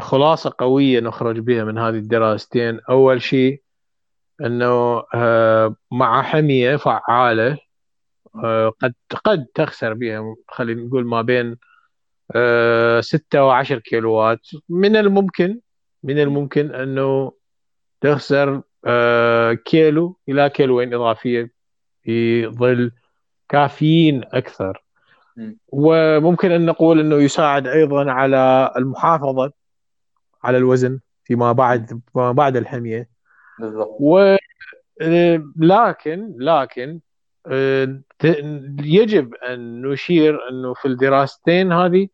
خلاصة 0.00 0.52
قوية 0.58 1.00
نخرج 1.00 1.38
بها 1.38 1.64
من 1.64 1.78
هذه 1.78 1.94
الدراستين. 1.94 2.80
أول 2.90 3.22
شيء 3.22 3.62
إنه 4.40 5.02
آه، 5.14 5.74
مع 5.90 6.22
حمية 6.22 6.76
فعالة 6.76 7.58
قد 8.80 8.94
قد 9.24 9.46
تخسر 9.54 9.94
بها 9.94 10.36
خلينا 10.48 10.82
نقول 10.82 11.06
ما 11.06 11.22
بين 11.22 11.56
ستة 13.00 13.44
وعشر 13.44 13.78
كيلوات. 13.78 14.40
من 14.68 14.96
الممكن 14.96 15.60
من 16.02 16.18
الممكن 16.18 16.74
أنه 16.74 17.32
تخسر 18.00 18.62
آه، 18.84 19.52
كيلو 19.52 20.16
إلى 20.28 20.50
كيلوين 20.50 20.94
إضافية 20.94 21.52
في 22.02 22.46
ظل 22.46 22.92
كافيين 23.48 24.24
أكثر. 24.24 24.84
وممكن 25.68 26.50
أن 26.50 26.66
نقول 26.66 27.00
أنه 27.00 27.16
يساعد 27.16 27.66
أيضا 27.66 28.10
على 28.10 28.72
المحافظة 28.76 29.52
على 30.44 30.56
الوزن 30.58 31.00
فيما 31.24 31.52
بعد 31.52 32.00
فيما 32.12 32.32
بعد 32.32 32.56
الحمية. 32.56 33.08
بالضبط. 33.58 33.96
و 34.00 34.36
لكن 35.56 36.34
لكن 36.38 37.00
آه، 37.46 38.00
يجب 38.82 39.34
أن 39.34 39.82
نشير 39.82 40.48
أنه 40.48 40.74
في 40.74 40.88
الدراستين 40.88 41.72
هذه 41.72 42.08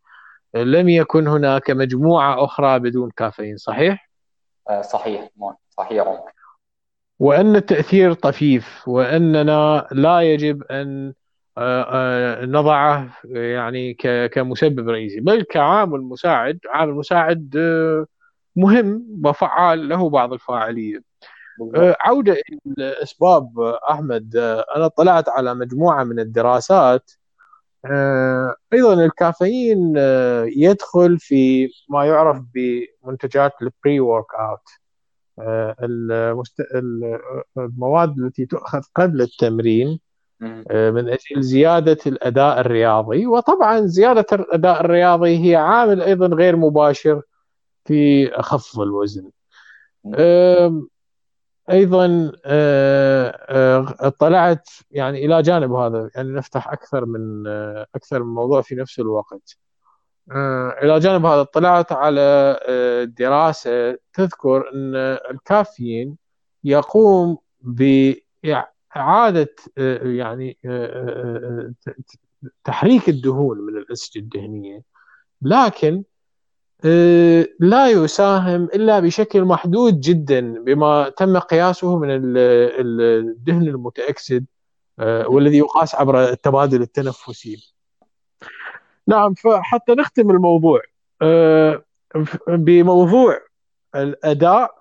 لم 0.64 0.88
يكن 0.88 1.28
هناك 1.28 1.70
مجموعة 1.70 2.44
أخرى 2.44 2.78
بدون 2.78 3.10
كافيين 3.16 3.56
صحيح؟ 3.56 4.10
آه، 4.70 4.82
صحيح 4.82 5.28
صحيح. 5.68 6.06
عمر 6.06 6.30
وأن 7.18 7.56
التأثير 7.56 8.12
طفيف 8.12 8.88
وأننا 8.88 9.86
لا 9.92 10.20
يجب 10.20 10.62
أن 10.62 11.12
آه، 11.58 11.86
آه، 11.88 12.44
نضعه 12.44 13.08
يعني 13.24 13.94
كمسبب 14.32 14.88
رئيسي 14.88 15.20
بل 15.20 15.42
كعامل 15.42 16.00
مساعد. 16.00 16.58
عامل 16.68 16.94
مساعد 16.94 17.56
مهم 18.56 19.22
وفعال 19.24 19.88
له 19.88 20.10
بعض 20.10 20.32
الفاعلية. 20.32 21.00
عودة 22.00 22.32
إلى 22.32 22.70
الأسباب 22.78 23.58
أحمد 23.90 24.36
أنا 24.76 24.88
طلعت 24.88 25.28
على 25.28 25.54
مجموعة 25.54 26.04
من 26.04 26.20
الدراسات 26.20 27.10
أيضا 28.72 29.04
الكافيين 29.04 29.94
آه، 29.98 30.44
يدخل 30.56 31.18
في 31.18 31.68
ما 31.88 32.04
يعرف 32.04 32.42
بمنتجات 32.54 33.52
ال 33.62 34.00
pre-workout 34.00 34.68
المواد 37.58 38.18
التي 38.18 38.46
تؤخذ 38.46 38.80
قبل 38.94 39.22
التمرين 39.22 40.00
آه، 40.70 40.90
من 40.90 41.08
أجل 41.08 41.42
زيادة 41.42 41.98
الأداء 42.06 42.60
الرياضي. 42.60 43.26
وطبعا 43.26 43.86
زيادة 43.86 44.26
الأداء 44.32 44.80
الرياضي 44.80 45.50
هي 45.50 45.56
عامل 45.56 46.02
أيضا 46.02 46.26
غير 46.26 46.56
مباشر 46.56 47.22
في 47.84 48.30
خفض 48.30 48.80
الوزن. 48.80 49.30
أيضا 51.70 52.32
آه، 52.44 53.28
آه، 53.48 53.96
اطلعت 54.00 54.68
يعني 54.90 55.26
إلى 55.26 55.42
جانب 55.42 55.72
هذا 55.72 56.10
يعني 56.14 56.32
نفتح 56.32 56.68
أكثر 56.68 57.06
من 57.06 57.46
آه، 57.46 57.86
أكثر 57.94 58.22
من 58.22 58.34
موضوع 58.34 58.62
في 58.62 58.74
نفس 58.74 59.00
الوقت. 59.00 59.58
إلى 60.82 60.98
جانب 60.98 61.26
هذا 61.26 61.40
اطلعت 61.40 61.92
على 61.92 62.58
دراسة 63.18 63.98
تذكر 64.12 64.70
أن 64.74 64.94
الكافيين 65.30 66.16
يقوم 66.64 67.38
بإعادة 67.60 69.54
يعني 70.02 70.58
تحريك 72.64 73.08
الدهون 73.08 73.58
من 73.58 73.76
الأنسجة 73.78 74.18
الدهنية. 74.18 74.82
لكن 75.42 76.04
لا 77.60 77.90
يساهم 77.90 78.64
إلا 78.64 79.00
بشكل 79.00 79.44
محدود 79.44 80.00
جدا 80.00 80.40
بما 80.40 81.08
تم 81.08 81.38
قياسه 81.38 81.98
من 81.98 82.08
الدهن 82.10 83.62
المتأكسد 83.62 84.44
والذي 84.98 85.58
يقاس 85.58 85.94
عبر 85.94 86.24
التبادل 86.24 86.82
التنفسي. 86.82 87.74
نعم 89.06 89.34
فحتى 89.34 89.92
نختم 89.92 90.30
الموضوع. 90.30 90.80
بموضوع 92.48 93.38
الأداء 93.94 94.74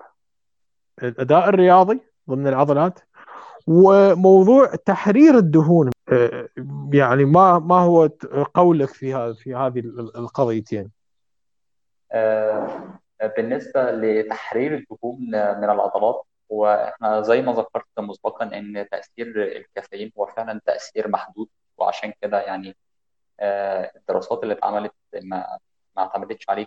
الأداء 1.03 1.49
الرياضي 1.49 1.99
ضمن 2.29 2.47
العضلات 2.47 2.99
وموضوع 3.67 4.75
تحرير 4.75 5.37
الدهون. 5.37 5.89
آه، 6.11 6.49
يعني 6.93 7.25
ما 7.25 7.59
ما 7.59 7.75
هو 7.75 8.09
قولك 8.53 8.89
في 8.89 9.33
في 9.33 9.55
هذه 9.55 9.79
القضيتين؟ 10.15 10.94
آه، 12.16 12.99
بالنسبة 13.38 13.91
لتحرير 13.91 14.76
الدهون 14.76 15.20
من 15.57 15.63
العضلات 15.63 16.24
وإحنا 16.49 17.22
زي 17.22 17.41
ما 17.41 17.51
ذكرت 17.53 17.99
مسبقا 17.99 18.45
إن 18.57 18.88
تأثير 18.91 19.43
الكافيين 19.57 20.11
هو 20.20 20.26
فعلا 20.26 20.61
تأثير 20.66 21.07
محدود 21.07 21.49
وعشان 21.78 22.13
كده 22.22 22.41
يعني 22.41 22.78
آه، 23.39 23.91
الدراسات 23.95 24.43
اللي 24.43 24.53
اتعملت 24.53 24.93
ما 25.13 25.59
ما 25.97 26.03
اعتمدتش 26.03 26.49
عليه 26.49 26.66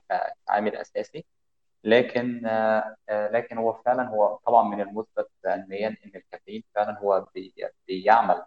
كعامل 0.49 0.76
أساسي. 0.76 1.24
لكن 1.84 2.46
آه، 2.46 2.96
لكن 3.11 3.59
هو 3.59 3.72
فعلا 3.72 4.09
هو 4.09 4.36
طبعا 4.46 4.68
من 4.68 4.80
المثبت 4.80 5.30
علميا 5.46 5.88
إن 5.88 6.12
الكافيين 6.16 6.64
فعلا 6.74 6.99
هو 6.99 7.26
بيعمل 7.88 8.42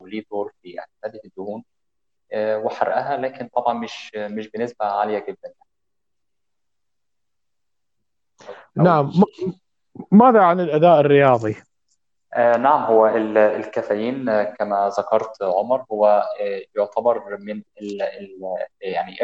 وليه 0.00 0.24
دور 0.30 0.52
في 0.62 0.78
اعتاده 0.80 1.20
الدهون 1.24 1.64
وحرقها 2.36 3.16
لكن 3.16 3.48
طبعا 3.48 3.74
مش 3.74 4.14
مش 4.16 4.50
بنسبة 4.50 4.86
عالية 4.86 5.18
جدا. 5.28 5.52
نعم. 8.76 9.12
ماذا 10.10 10.40
عن 10.40 10.60
الأداء 10.60 11.00
الرياضي؟ 11.00 11.56
آه 12.34 12.56
نعم 12.56 12.82
هو 12.82 13.06
الكافيين 13.36 14.28
آه، 14.28 14.44
كما 14.44 14.90
ذكرت 14.98 15.42
عمر 15.42 15.84
هو 15.92 16.06
آه، 16.40 16.62
يعتبر 16.76 17.36
من 17.40 17.62
ال 17.80 18.02
ال 18.02 18.40
يعني 18.80 19.16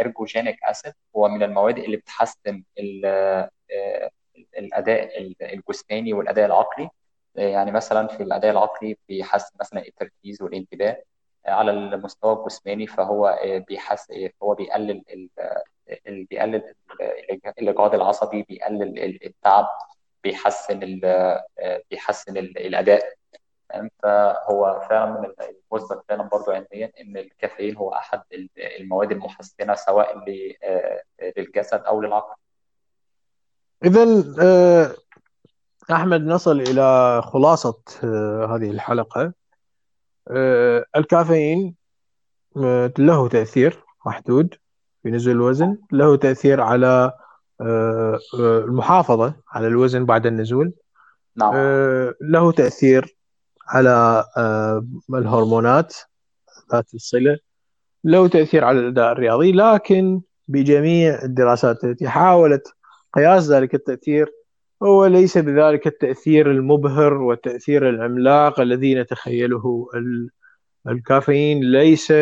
ارجوجينيك 0.00 0.56
اسيد 0.64 0.92
هو 1.16 1.28
من 1.28 1.42
المواد 1.42 1.78
اللي 1.78 1.96
بتحسن 1.96 2.62
آه، 3.04 3.50
الأداء 4.58 5.34
الجسماني 5.42 6.12
والأداء 6.12 6.46
العقلي. 6.46 6.90
يعني 7.34 7.70
مثلا 7.72 8.08
في 8.08 8.22
الأداء 8.22 8.50
العقلي 8.50 8.96
بيحسن 9.08 9.56
مثلا 9.60 9.86
التركيز 9.86 10.42
والانتباه 10.42 11.02
على 11.46 11.70
المستوى 11.70 12.32
الجسماني 12.32 12.86
فهو 12.86 13.38
بيحسن 13.68 14.28
هو 14.42 14.54
بيقلل 14.54 15.04
بيقلل 16.06 16.74
الاجهاد 17.58 17.94
العصبي 17.94 18.42
بيقلل 18.42 19.18
التعب 19.24 19.68
بيحسن 20.24 21.00
بيحسن 21.90 22.36
الأداء. 22.36 23.16
فهو 24.02 24.86
فعلا 24.90 25.20
من 25.20 25.32
المثبت 25.72 26.04
فعلا 26.08 26.22
برضه 26.22 26.54
علميا 26.54 26.92
إن 27.00 27.16
الكافيين 27.16 27.76
هو 27.76 27.92
أحد 27.92 28.22
المواد 28.80 29.12
المحسنة 29.12 29.74
سواء 29.74 30.24
للجسد 31.36 31.80
أو 31.80 32.00
للعقل. 32.00 32.34
اذا 33.84 34.24
آه، 34.42 34.94
أحمد 35.92 36.20
نصل 36.20 36.60
إلى 36.60 37.22
خلاصة 37.24 37.78
آه، 38.04 38.56
هذه 38.56 38.70
الحلقة. 38.70 39.32
آه، 40.30 40.84
الكافيين 40.96 41.74
له 42.98 43.28
تأثير 43.28 43.84
محدود. 44.06 44.54
في 45.06 45.12
نزول 45.12 45.34
الوزن 45.34 45.76
له 45.92 46.16
تأثير 46.16 46.60
على 46.60 47.12
آه، 47.60 48.18
آه، 48.40 48.58
المحافظة 48.58 49.34
على 49.52 49.66
الوزن 49.66 50.04
بعد 50.04 50.26
النزول. 50.26 50.72
نعم. 51.36 51.52
آه، 51.54 52.14
له 52.20 52.52
تأثير 52.52 53.16
على 53.68 54.24
الهرمونات 55.14 55.94
ذات 56.72 56.94
الصلة. 56.94 57.38
له 58.04 58.28
تأثير 58.28 58.64
على 58.64 58.78
الأداء 58.78 59.12
الرياضي 59.12 59.52
لكن 59.52 60.20
بجميع 60.48 61.22
الدراسات 61.22 61.84
التي 61.84 62.08
حاولت 62.08 62.74
قياس 63.12 63.50
ذلك 63.50 63.74
التأثير 63.74 64.32
هو 64.82 65.06
ليس 65.06 65.38
بذلك 65.38 65.86
التأثير 65.86 66.50
المبهر 66.50 67.14
والتأثير 67.14 67.88
العملاق 67.88 68.60
الذي 68.60 68.94
نتخيله. 68.94 69.88
الكافيين 70.88 71.60
ليس 71.60 72.12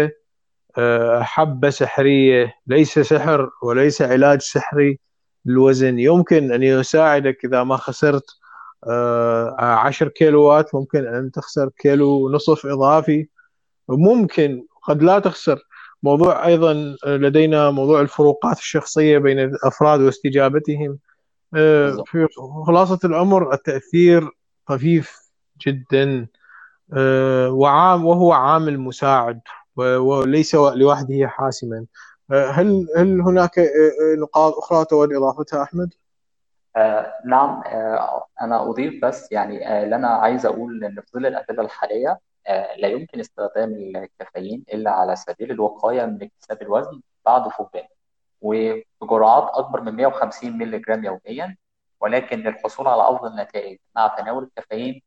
حبة 1.23 1.71
سحرية 1.71 2.55
ليس 2.67 2.99
سحر 2.99 3.51
وليس 3.63 4.03
علاج 4.03 4.41
سحري 4.41 4.99
الوزن 5.47 5.99
يمكن 5.99 6.53
أن 6.53 6.63
يساعدك 6.63 7.45
إذا 7.45 7.65
ما 7.65 7.77
خسرت 7.77 8.25
آه، 8.87 9.57
عشر 9.59 10.09
كيلوات 10.09 10.75
ممكن 10.75 11.07
أن 11.07 11.31
تخسر 11.31 11.71
كيلو 11.79 12.31
نصف 12.33 12.67
إضافي. 12.67 13.29
ممكن 13.89 14.67
قد 14.83 15.03
لا 15.03 15.19
تخسر. 15.19 15.59
موضوع 16.03 16.47
أيضا 16.47 16.97
لدينا 17.07 17.71
موضوع 17.71 18.01
الفروقات 18.01 18.59
الشخصية 18.59 19.19
بين 19.19 19.39
الأفراد 19.39 20.01
واستجابتهم. 20.01 20.99
آه، 21.55 22.05
في 22.07 22.29
خلاصة 22.67 22.99
الأمر 23.05 23.55
التأثير 23.55 24.31
خفيف 24.69 25.19
جدا 25.67 26.27
آه، 26.93 27.51
وعام 27.51 28.05
وهو 28.05 28.33
عامل 28.33 28.81
مساعد. 28.81 29.41
وليس 29.77 30.55
لوحده 30.55 31.29
حاسما 31.29 31.87
آه، 32.33 32.51
هل 32.51 32.87
هل 32.97 33.21
هناك 33.21 33.59
آه، 33.59 33.63
آه، 33.63 34.17
نقاط 34.21 34.55
أخرى 34.55 34.85
تود 34.85 35.13
إضافتها 35.13 35.63
أحمد؟ 35.63 35.95
آه 36.77 37.13
نعم 37.25 37.63
آه 37.67 38.27
أنا 38.41 38.71
أضيف 38.71 39.05
بس 39.05 39.33
يعني 39.33 39.69
آه 39.69 39.85
اللي 39.85 39.97
أنا 39.97 40.09
عايز 40.09 40.47
أقول 40.47 40.85
إن 40.85 41.01
في 41.01 41.07
ظل 41.15 41.27
الأدلة 41.27 41.63
الحالية 41.63 42.21
آه 42.47 42.77
لا 42.77 42.89
يمكن 42.89 43.21
استخدام 43.21 43.73
الكافيين 43.73 44.65
إلا 44.73 44.91
على 44.91 45.17
سبيل 45.17 45.51
الوقاية 45.51 46.07
من 46.07 46.23
اكتساب 46.23 46.63
الوزن 46.63 47.01
بعد 47.27 47.49
فقدانه 47.49 47.89
وبجرعات 48.41 49.51
أكبر 49.55 49.81
من 49.81 49.93
150 49.97 50.59
مللي 50.59 50.79
جرام 50.79 51.05
يوميا 51.05 51.57
ولكن 52.01 52.39
للحصول 52.39 52.87
على 52.89 53.03
أفضل 53.03 53.37
نتائج 53.37 53.79
مع 53.97 54.07
تناول 54.19 54.45
الكافيين 54.45 55.03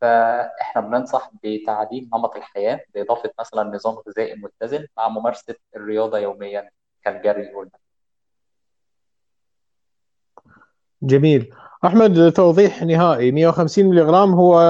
فإحنا 0.00 0.82
بننصح 0.82 1.30
بتعديل 1.44 2.08
نمط 2.14 2.36
الحياة 2.36 2.80
بإضافة 2.94 3.30
مثلا 3.40 3.62
نظام 3.62 3.94
غذائي 4.08 4.34
متزن 4.34 4.86
مع 4.96 5.08
ممارسة 5.08 5.54
الرياضة 5.76 6.18
يوميا 6.18 6.70
كالجري 7.04 7.54
والمشي. 7.54 7.86
جميل 11.02 11.54
أحمد 11.84 12.32
توضيح 12.32 12.82
نهائي 12.82 13.32
150 13.32 13.86
ملغ 13.86 14.16
هو 14.16 14.60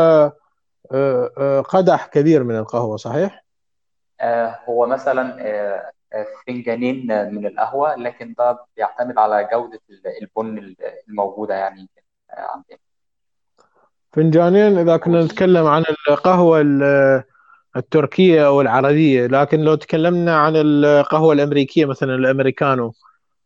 آه، 0.93 1.31
آه، 1.39 1.61
قدح 1.61 2.07
كبير 2.07 2.45
من 2.45 2.59
القهوة 2.59 2.97
صحيح؟ 2.97 3.45
آه، 4.21 4.59
هو 4.69 4.87
مثلا 4.87 5.37
فنجانين 6.47 7.07
من 7.35 7.47
القهوة 7.47 7.95
لكن 7.95 8.35
ده 8.39 8.65
بيعتمد 8.77 9.19
على 9.19 9.49
جودة 9.53 9.81
البن 10.23 10.75
الموجودة 11.09 11.55
يعني 11.55 11.89
عندنا 12.31 12.79
فنجانين 14.17 14.79
إذا 14.79 14.97
كنا 14.97 15.25
نتكلم 15.25 15.67
عن 15.67 15.85
القهوة 16.09 16.61
التركية 17.77 18.47
أو 18.47 18.61
العربية 18.61 19.27
لكن 19.27 19.61
لو 19.61 19.75
تكلمنا 19.75 20.37
عن 20.37 20.53
القهوة 20.57 21.33
الأمريكية 21.33 21.85
مثلا 21.85 22.15
الأمريكانو 22.15 22.93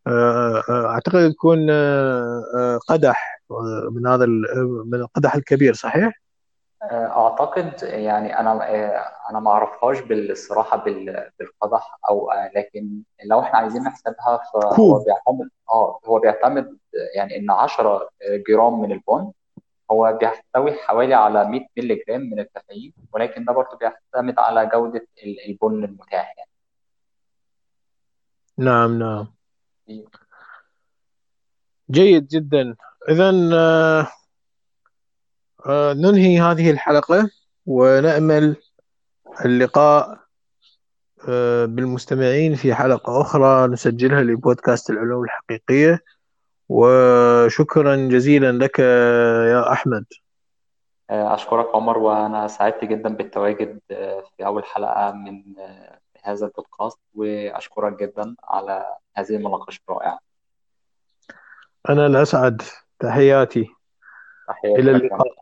آه، 0.07 0.63
آه، 0.69 0.87
أعتقد 0.87 1.31
يكون 1.31 1.71
آه، 1.71 2.79
قدح 2.89 3.43
من 3.91 4.07
هذا 4.07 4.27
من 4.87 4.95
القدح 4.95 5.35
الكبير 5.35 5.75
صحيح؟ 5.75 6.21
أعتقد 6.93 7.73
يعني 7.83 8.41
أنا 8.41 8.53
أنا 9.31 9.41
ما 9.41 9.51
أعرفهاش 9.51 10.01
بالصراحة 10.01 10.77
بالقدح 10.77 11.99
أو 12.11 12.31
لكن 12.57 13.03
لو 13.25 13.41
إحنا 13.41 13.59
عايزين 13.59 13.83
نحسبها 13.83 14.41
فهو 14.53 15.05
بيعتمد 15.05 15.49
آه 15.71 16.01
هو 16.07 16.19
بيعتمد 16.19 16.79
يعني 17.17 17.37
إن 17.37 17.51
10 17.51 18.09
جرام 18.49 18.81
من 18.81 18.93
البن 18.93 19.33
هو 19.91 20.19
بيحتوي 20.21 20.73
حوالي 20.73 21.15
على 21.15 21.45
100 21.49 21.61
مللي 21.77 22.05
جرام 22.09 22.21
من 22.21 22.41
الكافيين 22.41 22.93
ولكن 23.13 23.45
ده 23.45 23.53
برضه 23.53 23.79
بيعتمد 23.79 24.39
على 24.39 24.71
جودة 24.75 25.07
البن 25.49 25.85
المتاح 25.85 26.35
يعني. 26.39 26.51
نعم 28.59 28.99
نعم. 28.99 29.27
جيد 31.91 32.27
جدا. 32.27 32.77
إذا 33.09 33.31
آه، 33.55 34.07
آه، 35.67 35.93
ننهي 35.93 36.41
هذه 36.41 36.71
الحلقة 36.71 37.31
ونأمل 37.67 38.57
اللقاء 39.45 40.21
آه، 41.29 41.65
بالمستمعين 41.65 42.55
في 42.55 42.75
حلقة 42.75 43.21
أخرى 43.21 43.67
نسجلها 43.69 44.23
لبودكاست 44.23 44.91
العلوم 44.91 45.25
الحقيقية. 45.25 46.01
وشكرا 46.71 47.97
جزيلا 47.97 48.53
لك 48.53 48.79
يا 48.79 49.73
أحمد. 49.73 50.05
أشكرك 51.11 51.75
عمر 51.75 51.99
وأنا 51.99 52.49
سعدت 52.49 52.85
جدا 52.85 53.09
بالتواجد 53.09 53.81
في 54.37 54.47
أول 54.47 54.65
حلقة 54.65 55.13
من 55.13 55.43
هذا 56.23 56.47
البودكاست 56.47 56.99
وأشكرك 57.15 58.01
جدا 58.03 58.37
على 58.45 58.87
هذه 59.17 59.37
المناقشة 59.37 59.81
الرائعة. 59.89 60.19
أنا 61.89 62.07
الأسعد 62.07 62.63
تحياتي. 62.99 63.67
تحياتي 64.49 64.81
إلى 64.81 64.91
اللقاء. 64.91 65.35